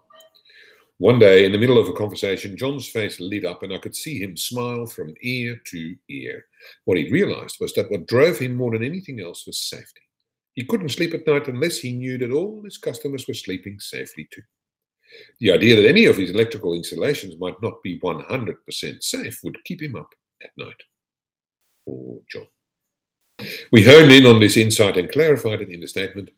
[0.98, 3.96] One day, in the middle of a conversation, John's face lit up and I could
[3.96, 6.44] see him smile from ear to ear.
[6.84, 10.02] What he realized was that what drove him more than anything else was safety.
[10.52, 14.28] He couldn't sleep at night unless he knew that all his customers were sleeping safely
[14.30, 14.42] too.
[15.38, 19.80] The idea that any of his electrical installations might not be 100% safe would keep
[19.80, 20.10] him up
[20.44, 20.82] at night.
[21.86, 22.46] Poor John.
[23.72, 26.30] We honed in on this insight and clarified it in the statement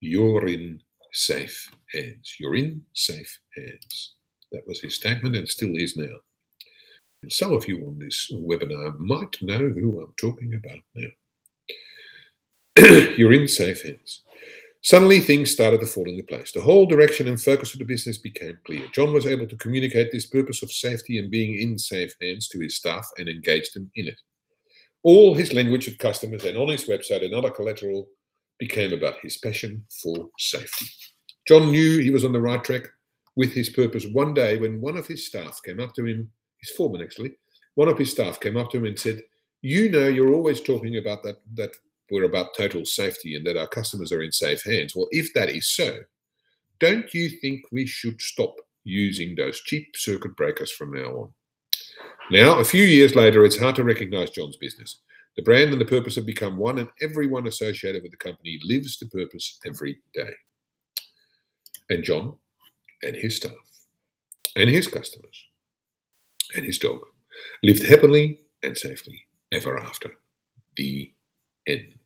[0.00, 0.80] You're in
[1.12, 2.36] safe hands.
[2.38, 4.14] You're in safe hands.
[4.52, 6.16] That was his statement and still is now.
[7.22, 11.08] And some of you on this webinar might know who I'm talking about now.
[13.16, 14.22] You're in safe hands.
[14.82, 16.52] Suddenly, things started to fall into place.
[16.52, 18.86] The whole direction and focus of the business became clear.
[18.92, 22.60] John was able to communicate this purpose of safety and being in safe hands to
[22.60, 24.20] his staff and engage them in it.
[25.02, 28.08] All his language with customers and on his website and other collateral
[28.58, 30.86] became about his passion for safety.
[31.46, 32.82] John knew he was on the right track
[33.36, 36.30] with his purpose one day when one of his staff came up to him,
[36.60, 37.32] his foreman actually,
[37.76, 39.22] one of his staff came up to him and said,
[39.62, 41.70] You know, you're always talking about that, that
[42.10, 44.96] we're about total safety and that our customers are in safe hands.
[44.96, 46.00] Well, if that is so,
[46.80, 51.34] don't you think we should stop using those cheap circuit breakers from now on?
[52.30, 55.00] Now, a few years later, it's hard to recognize John's business.
[55.36, 58.98] The brand and the purpose have become one, and everyone associated with the company lives
[58.98, 60.32] the purpose every day.
[61.90, 62.36] And John
[63.02, 63.52] and his staff
[64.56, 65.44] and his customers
[66.54, 67.00] and his dog
[67.62, 70.10] lived happily and safely ever after.
[70.76, 71.12] The
[71.66, 71.97] end.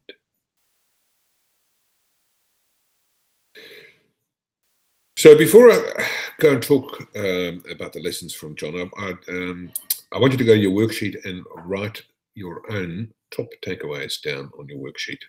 [5.23, 6.05] So before I
[6.41, 9.73] go and talk um, about the lessons from John, I, I, um,
[10.13, 12.03] I want you to go to your worksheet and write
[12.35, 15.21] your own top takeaways down on your worksheet.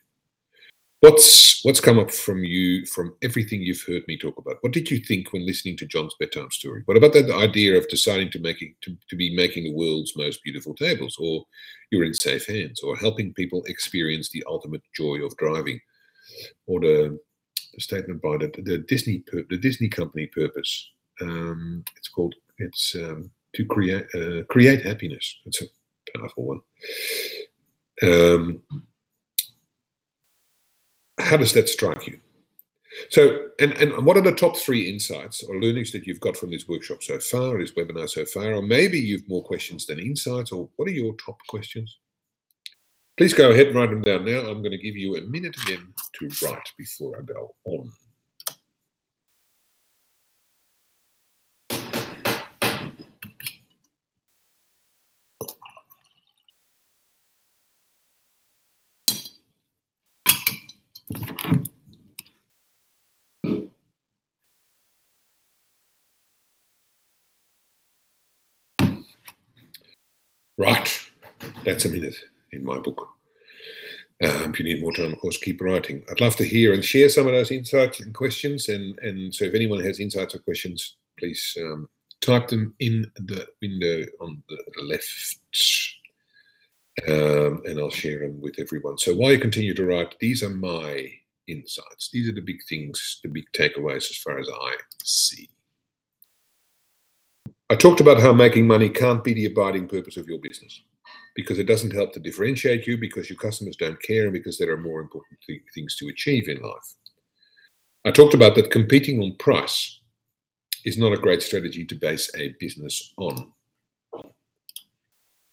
[1.02, 4.58] What's what's come up from you from everything you've heard me talk about?
[4.62, 6.82] What did you think when listening to John's bedtime story?
[6.86, 10.42] What about that idea of deciding to making to, to be making the world's most
[10.44, 11.46] beautiful tables, or
[11.92, 15.80] you're in safe hands, or helping people experience the ultimate joy of driving,
[16.66, 17.20] or the the
[17.80, 20.92] statement by the, the Disney the Disney company purpose.
[21.22, 25.40] Um, it's called it's um, to create uh, create happiness.
[25.46, 25.66] It's a
[26.18, 26.62] powerful one.
[28.02, 28.62] Um,
[31.20, 32.20] how does that strike you?
[33.10, 36.52] So, and, and what are the top three insights or learnings that you've got from
[36.52, 40.52] this workshop so far, this webinar so far, or maybe you've more questions than insights,
[40.52, 41.98] or what are your top questions?
[43.18, 44.40] Please go ahead and write them down now.
[44.40, 47.92] I'm going to give you a minute again to write before I go on.
[70.58, 71.00] Right,
[71.66, 72.16] that's a minute
[72.64, 73.08] my book.
[74.24, 76.04] Um, if you need more time, of course, keep writing.
[76.10, 78.70] I'd love to hear and share some of those insights and questions.
[78.70, 81.90] And, and so if anyone has insights or questions, please um,
[82.22, 85.38] type them in the window on the, the left.
[87.08, 88.98] Um, and I'll share them with everyone.
[88.98, 91.10] So while you continue to write, these are my
[91.48, 92.10] insights.
[92.14, 95.50] These are the big things, the big takeaways as far as I see.
[97.70, 100.82] I talked about how making money can't be the abiding purpose of your business
[101.36, 104.72] because it doesn't help to differentiate you because your customers don't care and because there
[104.72, 106.96] are more important th- things to achieve in life.
[108.06, 110.00] I talked about that competing on price
[110.86, 113.52] is not a great strategy to base a business on.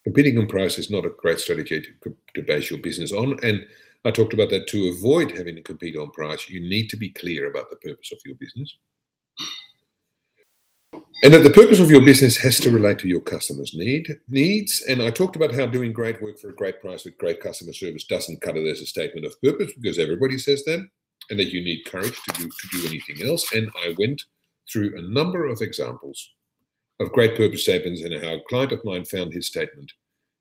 [0.05, 3.39] Competing on price is not a great strategy to, to base your business on.
[3.43, 3.65] And
[4.05, 7.11] I talked about that to avoid having to compete on price, you need to be
[7.11, 8.77] clear about the purpose of your business
[11.23, 14.83] and that the purpose of your business has to relate to your customers' need needs.
[14.89, 17.73] And I talked about how doing great work for a great price with great customer
[17.73, 20.87] service doesn't cut it as a statement of purpose because everybody says that,
[21.29, 23.53] and that you need courage to do to do anything else.
[23.53, 24.23] And I went
[24.71, 26.31] through a number of examples
[27.01, 29.93] of great purpose statements and how a client of mine found his statement,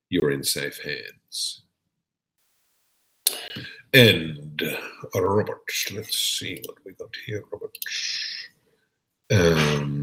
[0.10, 1.64] "You're in safe hands."
[3.94, 4.62] And
[5.16, 5.60] uh, Robert,
[5.94, 7.78] let's see what we got here, Robert.
[9.32, 9.99] Um,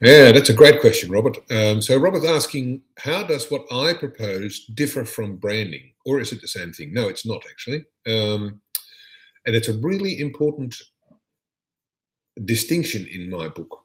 [0.00, 1.38] yeah, that's a great question, Robert.
[1.50, 6.40] Um, so Robert's asking, how does what I propose differ from branding, or is it
[6.40, 6.92] the same thing?
[6.92, 8.60] No, it's not actually, um,
[9.46, 10.80] and it's a really important
[12.44, 13.84] distinction in my book.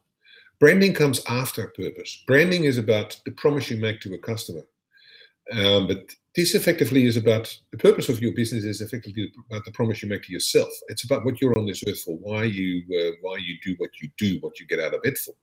[0.59, 2.23] Branding comes after purpose.
[2.27, 4.61] Branding is about the promise you make to a customer,
[5.51, 9.71] um, but this effectively is about the purpose of your business is effectively about the
[9.71, 10.69] promise you make to yourself.
[10.87, 13.91] It's about what you're on this earth for, why you uh, why you do what
[14.01, 15.33] you do, what you get out of it for.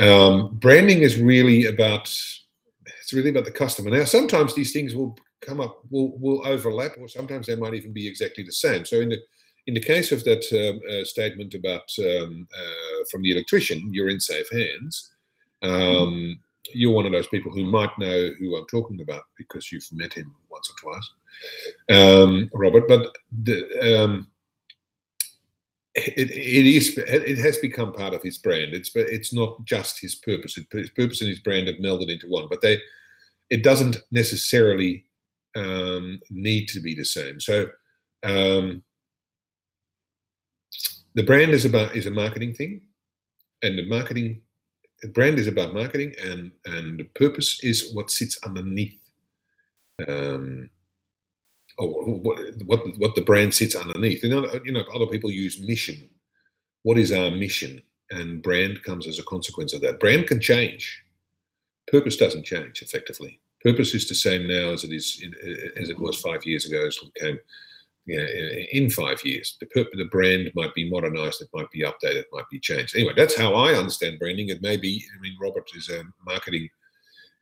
[0.00, 3.90] Um, branding is really about it's really about the customer.
[3.90, 7.92] Now, sometimes these things will come up, will will overlap, or sometimes they might even
[7.92, 8.84] be exactly the same.
[8.84, 9.18] So in the
[9.66, 14.08] in the case of that um, uh, statement about um, uh, from the electrician, you're
[14.08, 15.10] in safe hands.
[15.62, 16.40] Um,
[16.72, 20.12] you're one of those people who might know who I'm talking about because you've met
[20.14, 21.10] him once or twice,
[22.00, 22.88] um, Robert.
[22.88, 24.28] But the, um,
[25.94, 28.72] it, it is it has become part of his brand.
[28.72, 30.54] It's it's not just his purpose.
[30.54, 32.46] His purpose and his brand have melded into one.
[32.48, 32.80] But they
[33.50, 35.04] it doesn't necessarily
[35.54, 37.38] um, need to be the same.
[37.40, 37.68] So
[38.22, 38.82] um,
[41.14, 42.80] the brand is about is a marketing thing,
[43.62, 44.40] and the marketing
[45.02, 48.98] the brand is about marketing, and and the purpose is what sits underneath.
[50.08, 50.70] Um,
[51.78, 54.22] or what, what what the brand sits underneath.
[54.22, 56.08] You know, you know, other people use mission.
[56.82, 57.82] What is our mission?
[58.10, 60.00] And brand comes as a consequence of that.
[60.00, 61.02] Brand can change.
[61.88, 63.40] Purpose doesn't change effectively.
[63.62, 65.22] Purpose is the same now as it is
[65.76, 66.86] as it was five years ago.
[66.86, 67.38] As it came
[68.06, 68.26] know,
[68.72, 69.56] in five years.
[69.60, 72.96] The, purpose, the brand might be modernized, it might be updated, it might be changed.
[72.96, 74.48] Anyway, that's how I understand branding.
[74.48, 76.68] It may be, I mean, Robert is a marketing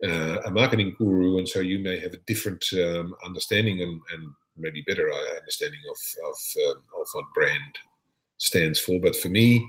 [0.05, 4.33] uh, a marketing guru, and so you may have a different um, understanding and, and,
[4.57, 5.97] maybe better uh, understanding of
[6.29, 6.37] of,
[6.69, 7.79] um, of what brand
[8.37, 9.01] stands for.
[9.01, 9.67] But for me,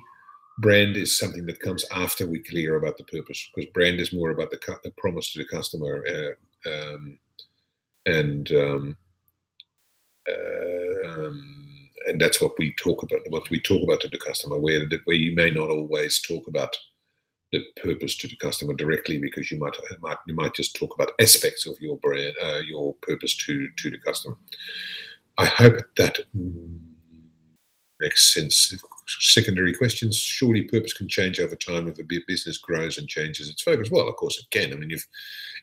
[0.59, 4.31] brand is something that comes after we clear about the purpose, because brand is more
[4.31, 7.19] about the, the promise to the customer, uh, um,
[8.05, 8.97] and um,
[11.05, 13.21] um, and that's what we talk about.
[13.29, 16.75] What we talk about to the customer, where where you may not always talk about
[17.51, 21.11] the purpose to the customer directly because you might might you might just talk about
[21.19, 24.37] aspects of your brand, uh, your purpose to to the customer.
[25.37, 26.19] I hope that
[27.99, 28.73] makes sense.
[29.07, 30.17] Secondary questions.
[30.17, 33.89] Surely, purpose can change over time if a business grows and changes its focus.
[33.91, 34.73] Well, of course, it can.
[34.73, 35.05] I mean, if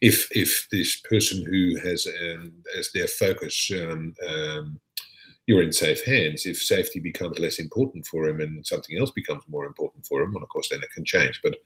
[0.00, 4.80] if if this person who has um, as their focus um, um,
[5.48, 6.44] you're in safe hands.
[6.44, 10.34] If safety becomes less important for him and something else becomes more important for him,
[10.34, 11.40] well, of course, then it can change.
[11.42, 11.56] But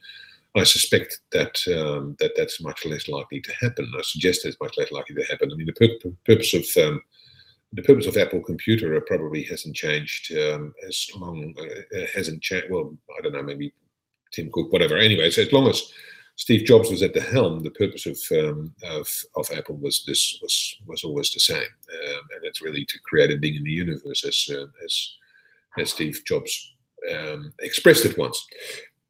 [0.55, 3.93] I suspect that um, that that's much less likely to happen.
[3.99, 5.51] I suggest it's much less likely to happen.
[5.51, 7.03] I mean, the pur- purpose of um,
[7.73, 11.53] the purpose of Apple Computer probably hasn't changed um, as long.
[11.59, 12.69] Uh, hasn't changed.
[12.71, 13.43] Well, I don't know.
[13.43, 13.75] Maybe
[14.33, 14.97] Tim Cook, whatever.
[14.97, 15.91] Anyway, so as long as
[16.37, 20.39] Steve Jobs was at the helm, the purpose of um, of, of, Apple was this
[20.41, 23.71] was was always the same, um, and it's really to create a thing in the
[23.71, 25.15] universe, as uh, as,
[25.79, 26.75] as Steve Jobs
[27.13, 28.47] um, expressed it once.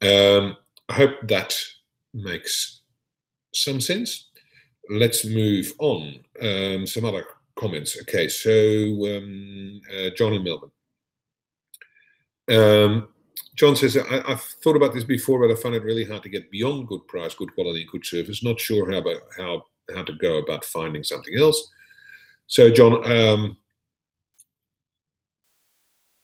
[0.01, 0.57] Um,
[0.89, 1.57] I hope that
[2.13, 2.81] makes
[3.53, 4.29] some sense.
[4.89, 6.19] Let's move on.
[6.41, 7.97] Um, some other comments.
[8.01, 10.71] Okay, so uh, John in Melbourne.
[13.55, 16.29] John says, I, have thought about this before, but I find it really hard to
[16.29, 18.43] get beyond good price, good quality, good service.
[18.43, 21.69] Not sure how about how how to go about finding something else.
[22.47, 23.57] So, John, um,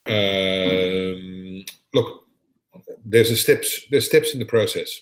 [0.07, 2.25] um, look,
[3.05, 5.01] there's a steps there's steps in the process,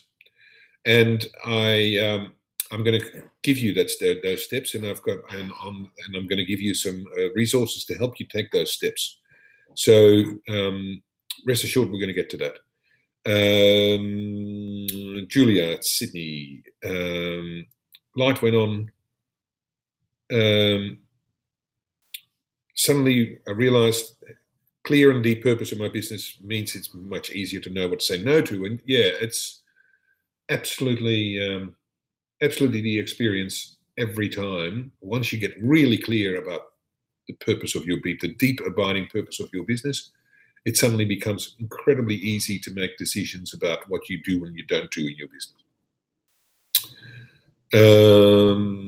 [0.85, 2.33] and I um,
[2.71, 6.27] I'm going to give you that those steps, and I've got and on and I'm
[6.27, 9.19] going to give you some uh, resources to help you take those steps.
[9.75, 11.01] So um,
[11.45, 12.55] rest assured, we're going to get to that.
[13.25, 16.63] Um, Julia, Sydney.
[16.85, 17.65] Um,
[18.15, 18.91] light went on.
[20.31, 20.99] Um,
[22.75, 24.15] suddenly, I realized
[24.83, 28.05] clear and deep purpose of my business means it's much easier to know what to
[28.05, 28.65] say no to.
[28.65, 29.63] And yeah, it's
[30.49, 31.75] absolutely, um,
[32.41, 34.93] absolutely the experience every time.
[35.01, 36.61] Once you get really clear about
[37.27, 40.11] the purpose of your the deep abiding purpose of your business,
[40.65, 44.91] it suddenly becomes incredibly easy to make decisions about what you do and you don't
[44.91, 45.63] do in your business.
[47.73, 48.87] Um,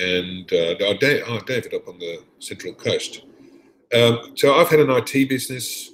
[0.00, 0.74] and uh,
[1.26, 3.22] oh, David up on the Central Coast.
[3.92, 5.90] Um, so I've had an IT business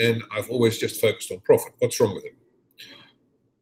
[0.00, 1.72] and I've always just focused on profit.
[1.78, 2.34] What's wrong with it?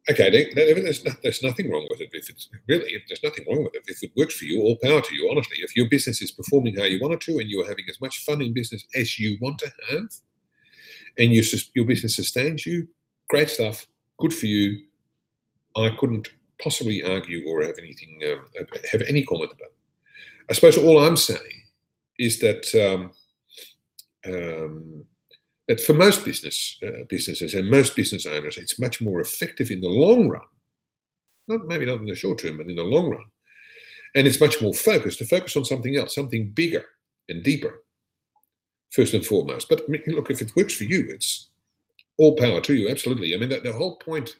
[0.09, 2.09] Okay, there's, there's nothing wrong with it.
[2.13, 3.83] If it's really, there's nothing wrong with it.
[3.87, 5.57] If it works for you, all power to you, honestly.
[5.59, 8.23] If your business is performing how you want it to and you're having as much
[8.23, 10.07] fun in business as you want to have,
[11.17, 11.43] and you,
[11.73, 12.87] your business sustains you,
[13.29, 13.87] great stuff,
[14.19, 14.83] good for you.
[15.75, 16.29] I couldn't
[16.61, 19.75] possibly argue or have anything, um, have any comment about it.
[20.49, 21.63] I suppose all I'm saying
[22.19, 23.11] is that um,
[24.31, 25.05] um,
[25.67, 29.81] that for most business uh, businesses and most business owners, it's much more effective in
[29.81, 30.41] the long run
[31.47, 33.25] Not maybe not in the short term, but in the long run.
[34.15, 36.85] And it's much more focused to focus on something else, something bigger
[37.29, 37.83] and deeper,
[38.91, 39.67] first and foremost.
[39.69, 41.49] But look, if it works for you, it's
[42.17, 42.89] all power to you.
[42.89, 43.33] Absolutely.
[43.33, 44.37] I mean, that the whole point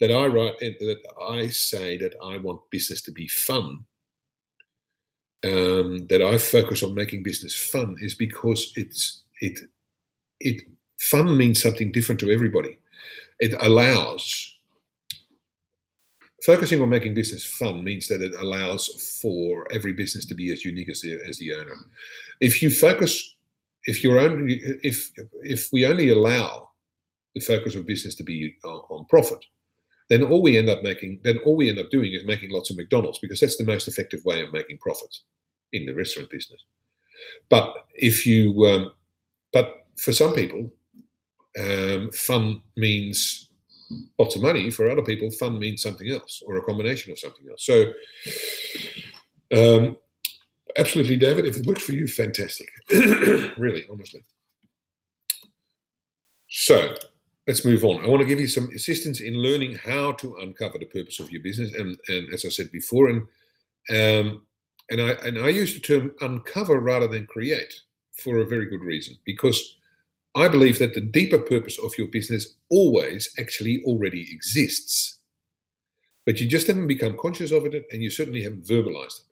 [0.00, 0.98] that I write that
[1.30, 3.84] I say that I want business to be fun.
[5.44, 9.58] Um, that I focus on making business fun is because it's it
[10.44, 10.62] it
[10.98, 12.78] fun means something different to everybody.
[13.40, 14.52] It allows
[16.44, 20.64] focusing on making business fun means that it allows for every business to be as
[20.64, 21.76] unique as the, as the owner.
[22.40, 23.36] If you focus,
[23.84, 25.10] if you're only, if
[25.42, 26.70] if we only allow
[27.34, 29.44] the focus of business to be on, on profit,
[30.08, 32.70] then all we end up making, then all we end up doing is making lots
[32.70, 35.22] of McDonald's because that's the most effective way of making profits
[35.72, 36.62] in the restaurant business.
[37.48, 38.92] But if you, um,
[39.52, 40.70] but for some people,
[41.58, 43.48] um, fun means
[44.18, 44.70] lots of money.
[44.70, 47.64] For other people, fun means something else or a combination of something else.
[47.64, 47.92] So,
[49.54, 49.96] um,
[50.76, 51.46] absolutely, David.
[51.46, 52.68] If it works for you, fantastic.
[53.58, 54.24] really, honestly.
[56.48, 56.94] So,
[57.46, 58.04] let's move on.
[58.04, 61.30] I want to give you some assistance in learning how to uncover the purpose of
[61.30, 61.74] your business.
[61.74, 63.22] And, and as I said before, and
[63.90, 64.42] um,
[64.90, 67.74] and I and I use the term uncover rather than create
[68.12, 69.76] for a very good reason because
[70.34, 75.18] I believe that the deeper purpose of your business always actually already exists.
[76.24, 79.26] But you just haven't become conscious of it and you certainly haven't verbalized it.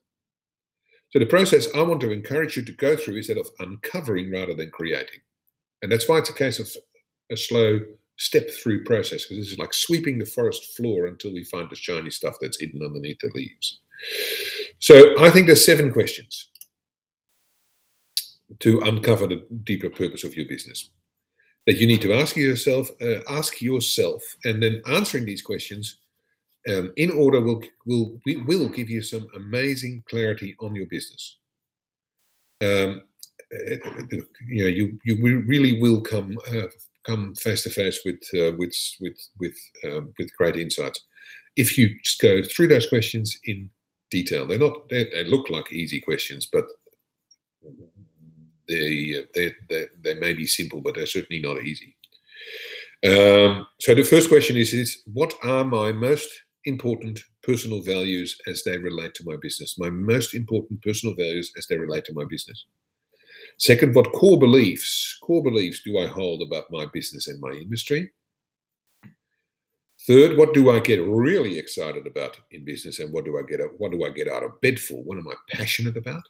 [1.11, 4.30] So the process I want to encourage you to go through is that of uncovering
[4.30, 5.20] rather than creating.
[5.82, 6.68] And that's why it's a case of
[7.32, 7.80] a slow
[8.18, 11.76] step through process, because this is like sweeping the forest floor until we find the
[11.76, 13.80] shiny stuff that's hidden underneath the leaves.
[14.78, 16.49] So I think there's seven questions
[18.59, 20.90] to uncover the deeper purpose of your business.
[21.66, 25.98] That you need to ask yourself uh, ask yourself and then answering these questions
[26.68, 31.36] um, in order will will will give you some amazing clarity on your business.
[32.62, 33.03] Um,
[33.53, 33.76] uh,
[34.48, 36.68] you know you you really will come uh,
[37.05, 41.01] come face to face with uh, with with with um, with great insights.
[41.57, 43.70] If you just go through those questions in
[44.11, 46.66] detail they're not they, they look like easy questions but
[48.70, 51.96] they, they, they, may be simple, but they're certainly not easy.
[53.04, 56.28] Um, so the first question is, is what are my most
[56.64, 59.78] important personal values as they relate to my business?
[59.78, 62.66] My most important personal values as they relate to my business.
[63.58, 68.10] Second, what core beliefs, core beliefs do I hold about my business and my industry?
[70.06, 73.60] Third, what do I get really excited about in business and what do I get
[73.78, 75.02] what do I get out of bed for?
[75.02, 76.22] What am I passionate about?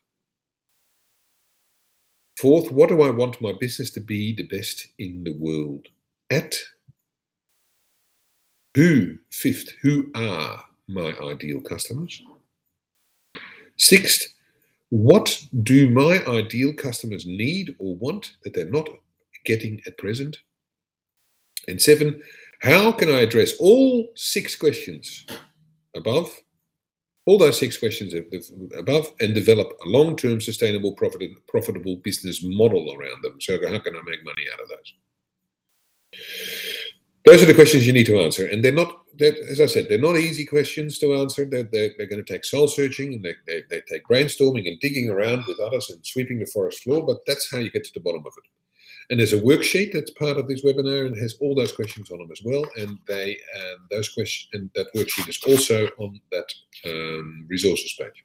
[2.40, 5.88] Fourth, what do I want my business to be the best in the world
[6.30, 6.56] at?
[8.74, 12.22] Who, fifth, who are my ideal customers?
[13.76, 14.32] Sixth,
[14.88, 18.88] what do my ideal customers need or want that they're not
[19.44, 20.38] getting at present?
[21.68, 22.22] And seven,
[22.62, 25.26] how can I address all six questions
[25.94, 26.34] above
[27.30, 28.12] all those six questions
[28.76, 33.40] above and develop a long-term sustainable profit, profitable business model around them.
[33.40, 34.94] So how can i make money out of those?
[37.24, 38.46] Those are the questions you need to answer.
[38.48, 41.44] And they're not as i said they're not easy questions to answer.
[41.44, 44.80] They're, they're, they're going to take soul searching and they, they, they take brainstorming and
[44.80, 47.92] digging around with others and sweeping the forest floor but that's how you get to
[47.94, 48.59] the bottom of it
[49.10, 52.18] and there's a worksheet that's part of this webinar and has all those questions on
[52.18, 52.64] them as well.
[52.78, 56.46] And they and those questions and that worksheet is also on that
[56.86, 58.24] um, resources page.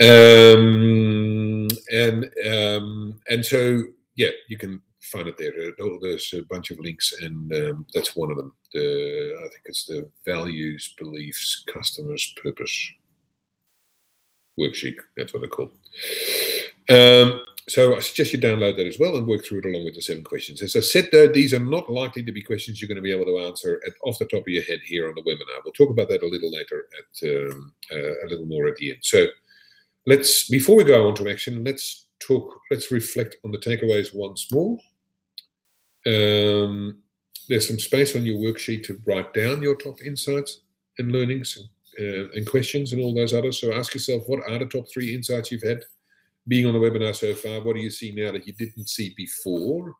[0.00, 3.82] Um, and um, and so
[4.14, 5.52] yeah, you can find it there.
[6.00, 8.52] There's a bunch of links, and um, that's one of them.
[8.74, 12.92] The I think it's the values, beliefs, customers, purpose
[14.60, 14.96] worksheet.
[15.16, 15.72] That's what they're called.
[16.88, 19.94] Um, so I suggest you download that as well and work through it along with
[19.94, 20.62] the seven questions.
[20.62, 23.12] As I said, though, these are not likely to be questions you're going to be
[23.12, 25.62] able to answer at, off the top of your head here on the webinar.
[25.64, 28.90] We'll talk about that a little later, at um, uh, a little more at the
[28.90, 28.98] end.
[29.02, 29.26] So
[30.06, 34.50] let's, before we go on to action, let's talk, let's reflect on the takeaways once
[34.50, 34.76] more.
[36.04, 36.98] Um,
[37.48, 40.62] there's some space on your worksheet to write down your top insights
[40.98, 41.56] and learnings
[42.00, 43.60] uh, and questions and all those others.
[43.60, 45.84] So ask yourself, what are the top three insights you've had
[46.48, 49.14] being on the webinar so far, what do you see now that you didn't see
[49.16, 49.94] before?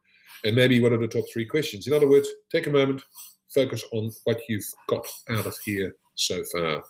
[0.45, 1.86] And maybe what are the top three questions?
[1.86, 3.03] In other words, take a moment,
[3.55, 6.82] focus on what you've got out of here so far.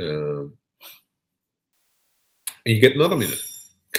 [0.00, 0.56] Um,
[2.66, 3.40] and you get another minute.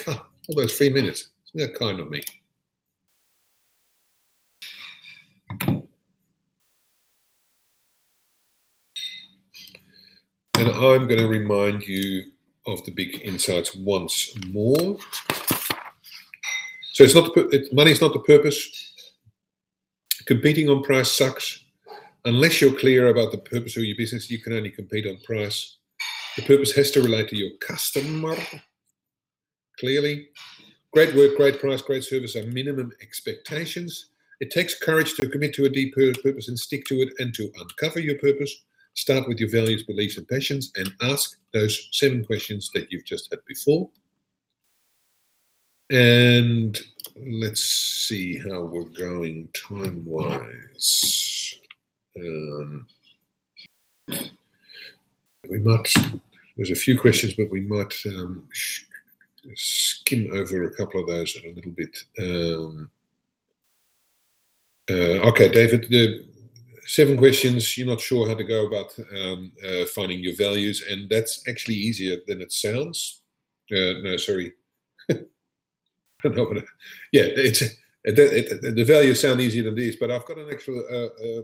[0.06, 1.30] God, all those three minutes.
[1.54, 2.22] Isn't that kind of me?
[10.58, 12.32] and I'm going to remind you
[12.68, 14.98] of the big insights once more.
[16.94, 18.94] So it's not the, it, money is not the purpose.
[20.26, 21.64] Competing on price sucks.
[22.24, 25.78] Unless you're clear about the purpose of your business, you can only compete on price.
[26.36, 28.36] The purpose has to relate to your customer.
[29.80, 30.30] Clearly,
[30.92, 34.10] great work, great price, great service are minimum expectations.
[34.40, 37.52] It takes courage to commit to a deep purpose and stick to it and to
[37.60, 38.65] uncover your purpose.
[38.96, 43.28] Start with your values, beliefs, and passions and ask those seven questions that you've just
[43.30, 43.90] had before.
[45.92, 46.80] And
[47.16, 51.60] let's see how we're going time wise.
[52.18, 52.88] Um,
[54.08, 55.94] we might,
[56.56, 58.48] there's a few questions, but we might um,
[59.56, 61.98] skim over a couple of those a little bit.
[62.18, 62.90] Um,
[64.90, 66.26] uh, okay, David, the
[66.86, 71.10] seven questions, you're not sure how to go about um, uh, finding your values, and
[71.10, 73.22] that's actually easier than it sounds.
[73.72, 74.54] Uh, no, sorry.
[75.10, 75.20] yeah,
[77.14, 81.08] it's it, it, the values sound easier than these, but I've got an extra uh,
[81.08, 81.42] uh,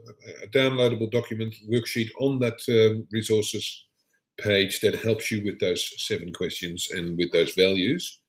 [0.51, 3.85] downloadable document worksheet on that um, resources
[4.37, 8.19] page that helps you with those seven questions and with those values.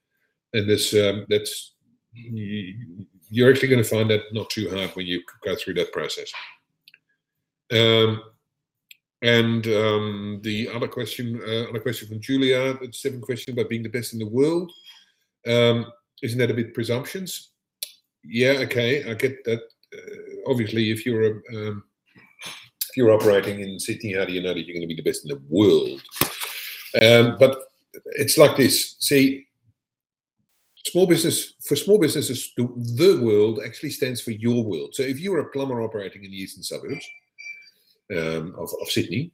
[0.55, 1.75] And this um, that's
[2.15, 6.31] you're actually going to find that not too hard when you go through that process.
[7.73, 8.23] Um,
[9.23, 13.85] and um, the other question, uh, other question from Julia, the seventh question about being
[13.85, 14.71] the best in the world.
[15.47, 15.87] Um,
[16.23, 17.51] isn't that a bit presumptions?
[18.25, 19.61] Yeah, okay, I get that.
[19.95, 21.85] Uh, obviously, if you're a, um,
[22.45, 25.09] if you're operating in Sydney, how do you know that you're going to be the
[25.09, 26.03] best in the world?
[27.01, 27.59] Um, but
[28.17, 28.97] it's like this.
[28.99, 29.47] See,
[30.87, 32.65] small business for small businesses, the,
[32.97, 34.95] the world actually stands for your world.
[34.95, 37.07] So if you're a plumber operating in the eastern suburbs
[38.13, 39.33] um, of, of, Sydney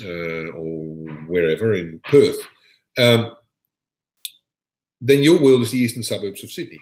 [0.00, 0.96] uh, or
[1.26, 2.38] wherever in Perth,
[2.98, 3.36] um,
[5.00, 6.80] then your world is the eastern suburbs of Sydney.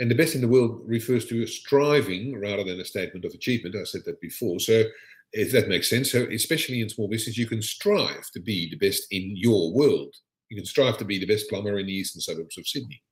[0.00, 3.34] And the best in the world refers to a striving rather than a statement of
[3.34, 3.76] achievement.
[3.76, 4.58] I said that before.
[4.58, 4.84] So
[5.32, 8.84] if that makes sense, so especially in small business, you can strive to be the
[8.84, 10.14] best in your world.
[10.48, 13.02] You can strive to be the best plumber in the eastern suburbs of Sydney.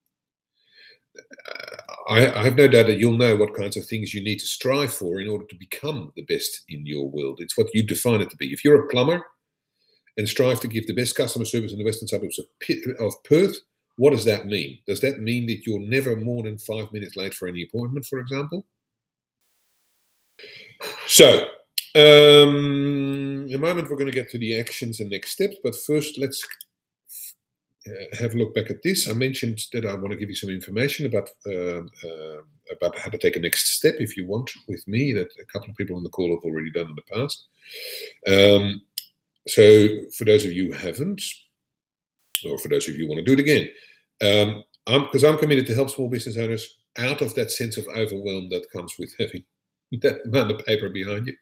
[2.10, 4.46] I, I, have no doubt that you'll know what kinds of things you need to
[4.46, 7.38] strive for in order to become the best in your world.
[7.40, 8.52] It's what you define it to be.
[8.52, 9.24] If you're a plumber
[10.16, 12.46] and strive to give the best customer service in the western suburbs of,
[12.98, 13.56] of Perth,
[13.96, 14.80] what does that mean?
[14.88, 18.18] Does that mean that you're never more than five minutes late for any appointment, for
[18.18, 18.66] example?
[21.06, 21.46] So,
[21.94, 25.76] um, in a moment, we're going to get to the actions and next steps, but
[25.76, 26.44] first, let's
[28.18, 29.08] have a look back at this.
[29.08, 33.10] I mentioned that I want to give you some information about uh, uh, about how
[33.10, 35.12] to take a next step if you want with me.
[35.12, 37.46] That a couple of people on the call have already done in the past.
[38.26, 38.82] Um,
[39.48, 41.22] so for those of you who haven't,
[42.46, 43.68] or for those of you who want to do it again,
[44.22, 47.86] um, I'm because I'm committed to help small business owners out of that sense of
[47.88, 49.44] overwhelm that comes with having
[49.98, 51.34] that amount of paper behind you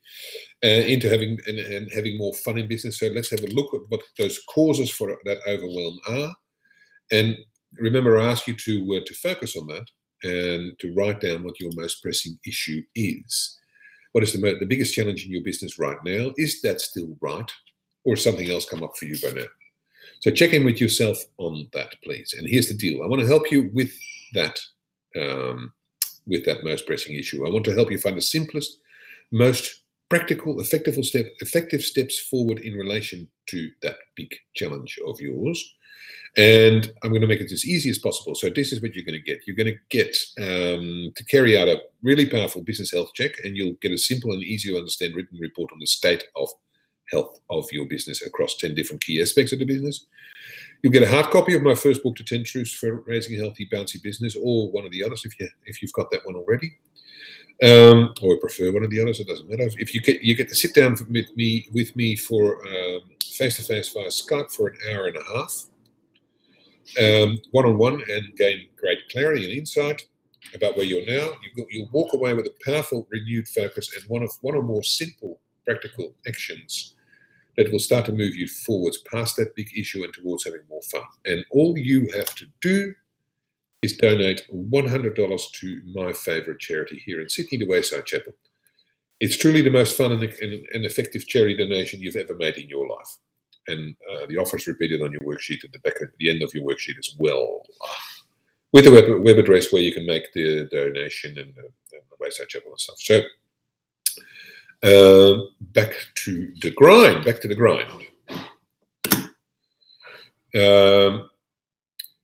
[0.65, 2.99] uh, into having and, and, having more fun in business.
[2.99, 6.35] So let's have a look at what those causes for that overwhelm are.
[7.13, 7.37] And
[7.75, 9.87] remember, I ask you to uh, to focus on that
[10.23, 13.59] and to write down what your most pressing issue is.
[14.13, 16.33] What is the the biggest challenge in your business right now?
[16.37, 17.51] Is that still right,
[18.05, 19.47] or something else come up for you by now?
[20.21, 22.35] So check in with yourself on that, please.
[22.37, 23.93] And here's the deal: I want to help you with
[24.35, 24.59] that.
[25.19, 25.73] Um,
[26.29, 27.47] with that most pressing issue.
[27.47, 28.79] I want to help you find the simplest,
[29.33, 35.75] most practical, effective, step, effective steps forward in relation to that big challenge of yours.
[36.37, 38.35] And I'm going to make it as easy as possible.
[38.35, 39.47] So this is what you're going to get.
[39.47, 43.57] You're going to get um, to carry out a really powerful business health check, and
[43.57, 46.49] you'll get a simple and easy to understand written report on the state of
[47.11, 50.07] health of your business across 10 different key aspects of the business.
[50.83, 53.43] You'll get a hard copy of my first book, to 10 Truths for Raising a
[53.43, 56.37] Healthy, Bouncy Business, or one of the others if you if you've got that one
[56.37, 56.79] already.
[57.61, 59.69] Um, or prefer one of the others, it doesn't matter.
[59.79, 62.61] If you get you get to sit down with me with me for
[63.25, 65.65] face to face via Skype for an hour and a half,
[67.51, 70.03] one on one, and gain great clarity and insight
[70.55, 71.33] about where you're now.
[71.57, 74.85] You you'll walk away with a powerful, renewed focus and one of one or more
[74.85, 76.95] simple, practical actions
[77.59, 80.81] that will start to move you forwards past that big issue and towards having more
[80.83, 81.03] fun.
[81.27, 82.95] And all you have to do
[83.83, 88.33] is donate $100 to my favorite charity here in Sydney, the Wayside Chapel.
[89.19, 92.89] It's truly the most fun and, and, effective charity donation you've ever made in your
[92.89, 93.17] life.
[93.67, 96.45] And uh, the offer is repeated on your worksheet at the back at the end
[96.45, 97.67] of your worksheet as well,
[98.73, 102.17] with a web, web address where you can make the donation and, uh, and the
[102.21, 103.01] Wayside Chapel and stuff.
[103.01, 103.21] So
[104.83, 107.91] uh, back to the grind, back to the grind.
[110.55, 111.29] Um,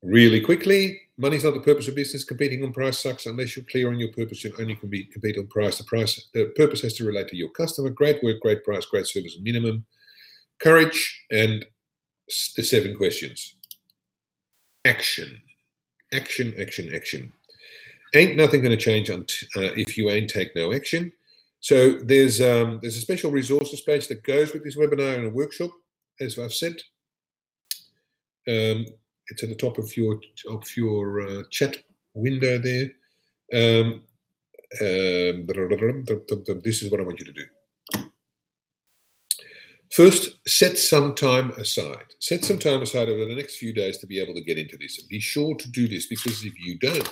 [0.02, 2.24] really quickly, money's not the purpose of business.
[2.24, 4.44] Competing on price sucks unless you're clear on your purpose.
[4.44, 5.78] You only can be compete on price.
[5.78, 7.90] The price, the purpose has to relate to your customer.
[7.90, 9.84] Great work, great price, great service, minimum.
[10.61, 11.64] Courage and
[12.57, 13.57] the seven questions.
[14.84, 15.40] Action,
[16.12, 17.32] action, action, action.
[18.14, 19.20] Ain't nothing going to change uh,
[19.57, 21.12] if you ain't take no action.
[21.64, 25.30] So there's um, there's a special resources page that goes with this webinar and a
[25.30, 25.70] workshop,
[26.20, 26.76] as I've said.
[28.46, 28.84] Um,
[29.28, 31.78] it's at the top of your of your uh, chat
[32.12, 32.90] window there.
[33.54, 34.02] Um,
[34.82, 35.46] um,
[36.62, 37.44] this is what I want you to do.
[39.90, 42.12] First, set some time aside.
[42.18, 44.76] Set some time aside over the next few days to be able to get into
[44.76, 44.98] this.
[44.98, 47.08] And be sure to do this because if you don't,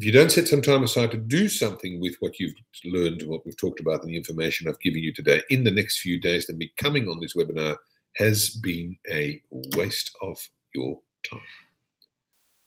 [0.00, 2.54] if you don't set some time aside to do something with what you've
[2.86, 5.70] learned, and what we've talked about, and the information I've given you today in the
[5.70, 7.76] next few days, then becoming on this webinar
[8.16, 9.42] has been a
[9.76, 10.38] waste of
[10.74, 10.98] your
[11.30, 11.42] time.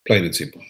[0.06, 0.62] Plain and simple.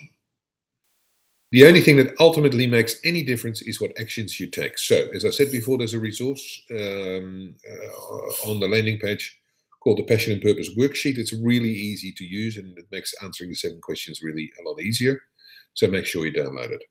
[1.52, 4.78] The only thing that ultimately makes any difference is what actions you take.
[4.78, 9.38] So, as I said before, there's a resource um, uh, on the landing page
[9.82, 11.18] called the Passion and Purpose Worksheet.
[11.18, 14.80] It's really easy to use and it makes answering the seven questions really a lot
[14.80, 15.22] easier.
[15.74, 16.84] So make sure you download it.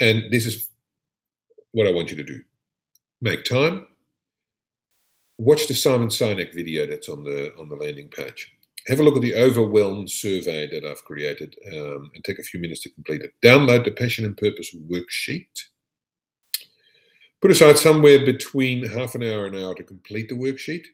[0.00, 0.68] And this is
[1.72, 2.40] what I want you to do.
[3.20, 3.86] Make time.
[5.38, 8.52] Watch the Simon Sinek video that's on the on the landing page.
[8.88, 12.60] Have a look at the overwhelmed survey that I've created um, and take a few
[12.60, 13.32] minutes to complete it.
[13.42, 15.46] Download the Passion and Purpose worksheet.
[17.40, 20.84] Put aside somewhere between half an hour and an hour to complete the worksheet.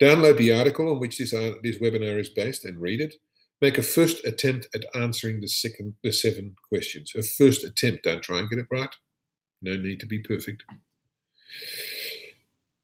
[0.00, 3.14] Download the article on which this, uh, this webinar is based and read it.
[3.60, 7.12] Make a first attempt at answering the second, the seven questions.
[7.14, 8.04] A first attempt.
[8.04, 8.94] Don't try and get it right.
[9.62, 10.64] No need to be perfect.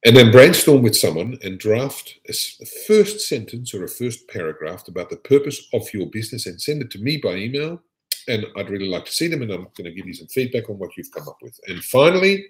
[0.05, 5.11] And then brainstorm with someone and draft a first sentence or a first paragraph about
[5.11, 7.83] the purpose of your business and send it to me by email.
[8.29, 10.69] And I'd really like to see them, and I'm going to give you some feedback
[10.69, 11.59] on what you've come up with.
[11.69, 12.47] And finally,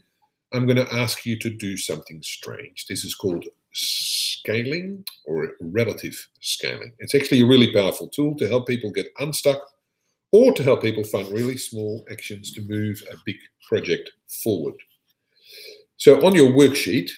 [0.53, 2.87] I'm going to ask you to do something strange.
[2.87, 3.45] This is called
[3.77, 6.93] scaling or relative scaling.
[6.99, 9.61] It's actually a really powerful tool to help people get unstuck
[10.33, 13.37] or to help people find really small actions to move a big
[13.69, 14.11] project
[14.43, 14.75] forward.
[15.99, 17.11] So on your worksheet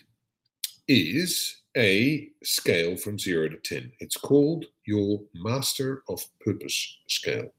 [0.88, 3.92] is a scale from 0 to 10.
[4.00, 7.52] It's called your Master of Purpose scale.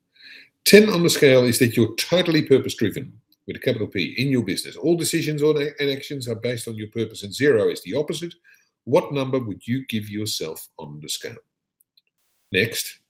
[0.66, 3.14] 10 on the scale is that you're totally purpose driven
[3.47, 4.76] with a capital P in your business.
[4.76, 8.34] All decisions and actions are based on your purpose, and zero is the opposite.
[8.90, 11.44] What number would you give yourself on the scale?
[12.52, 13.02] Next,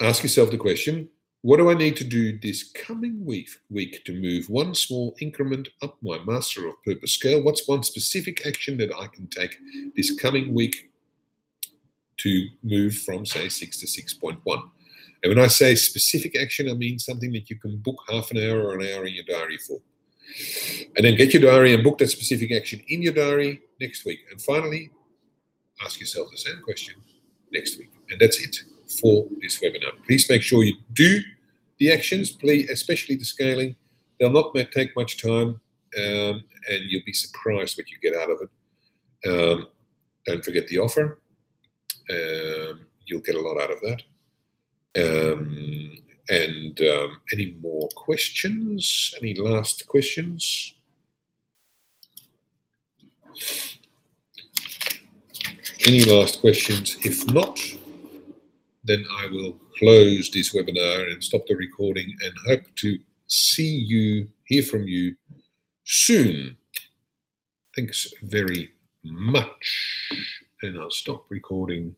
[0.00, 1.08] ask yourself the question
[1.42, 5.68] what do I need to do this coming week, week to move one small increment
[5.82, 7.42] up my Master of Purpose scale?
[7.42, 9.58] What's one specific action that I can take
[9.94, 10.90] this coming week
[12.18, 14.38] to move from, say, 6 to 6.1?
[15.22, 18.38] And when I say specific action, I mean something that you can book half an
[18.38, 19.80] hour or an hour in your diary for.
[20.96, 24.20] And then get your diary and book that specific action in your diary next week.
[24.30, 24.92] And finally,
[25.82, 26.94] ask yourself the same question
[27.52, 27.90] next week.
[28.10, 28.56] And that's it
[29.00, 29.92] for this webinar.
[30.06, 31.20] Please make sure you do
[31.78, 33.76] the actions, please, especially the scaling.
[34.18, 35.60] They'll not take much time,
[35.98, 38.50] um, and you'll be surprised what you get out of it.
[39.28, 39.68] Um,
[40.26, 41.20] don't forget the offer.
[42.10, 44.02] Um, you'll get a lot out of that.
[44.96, 45.98] Um,
[46.28, 49.14] and um, any more questions?
[49.20, 50.74] Any last questions?
[55.86, 56.96] Any last questions?
[57.02, 57.60] If not,
[58.84, 64.26] then I will close this webinar and stop the recording and hope to see you,
[64.46, 65.14] hear from you
[65.84, 66.56] soon.
[67.76, 68.72] Thanks very
[69.02, 70.08] much.
[70.62, 71.94] And I'll stop recording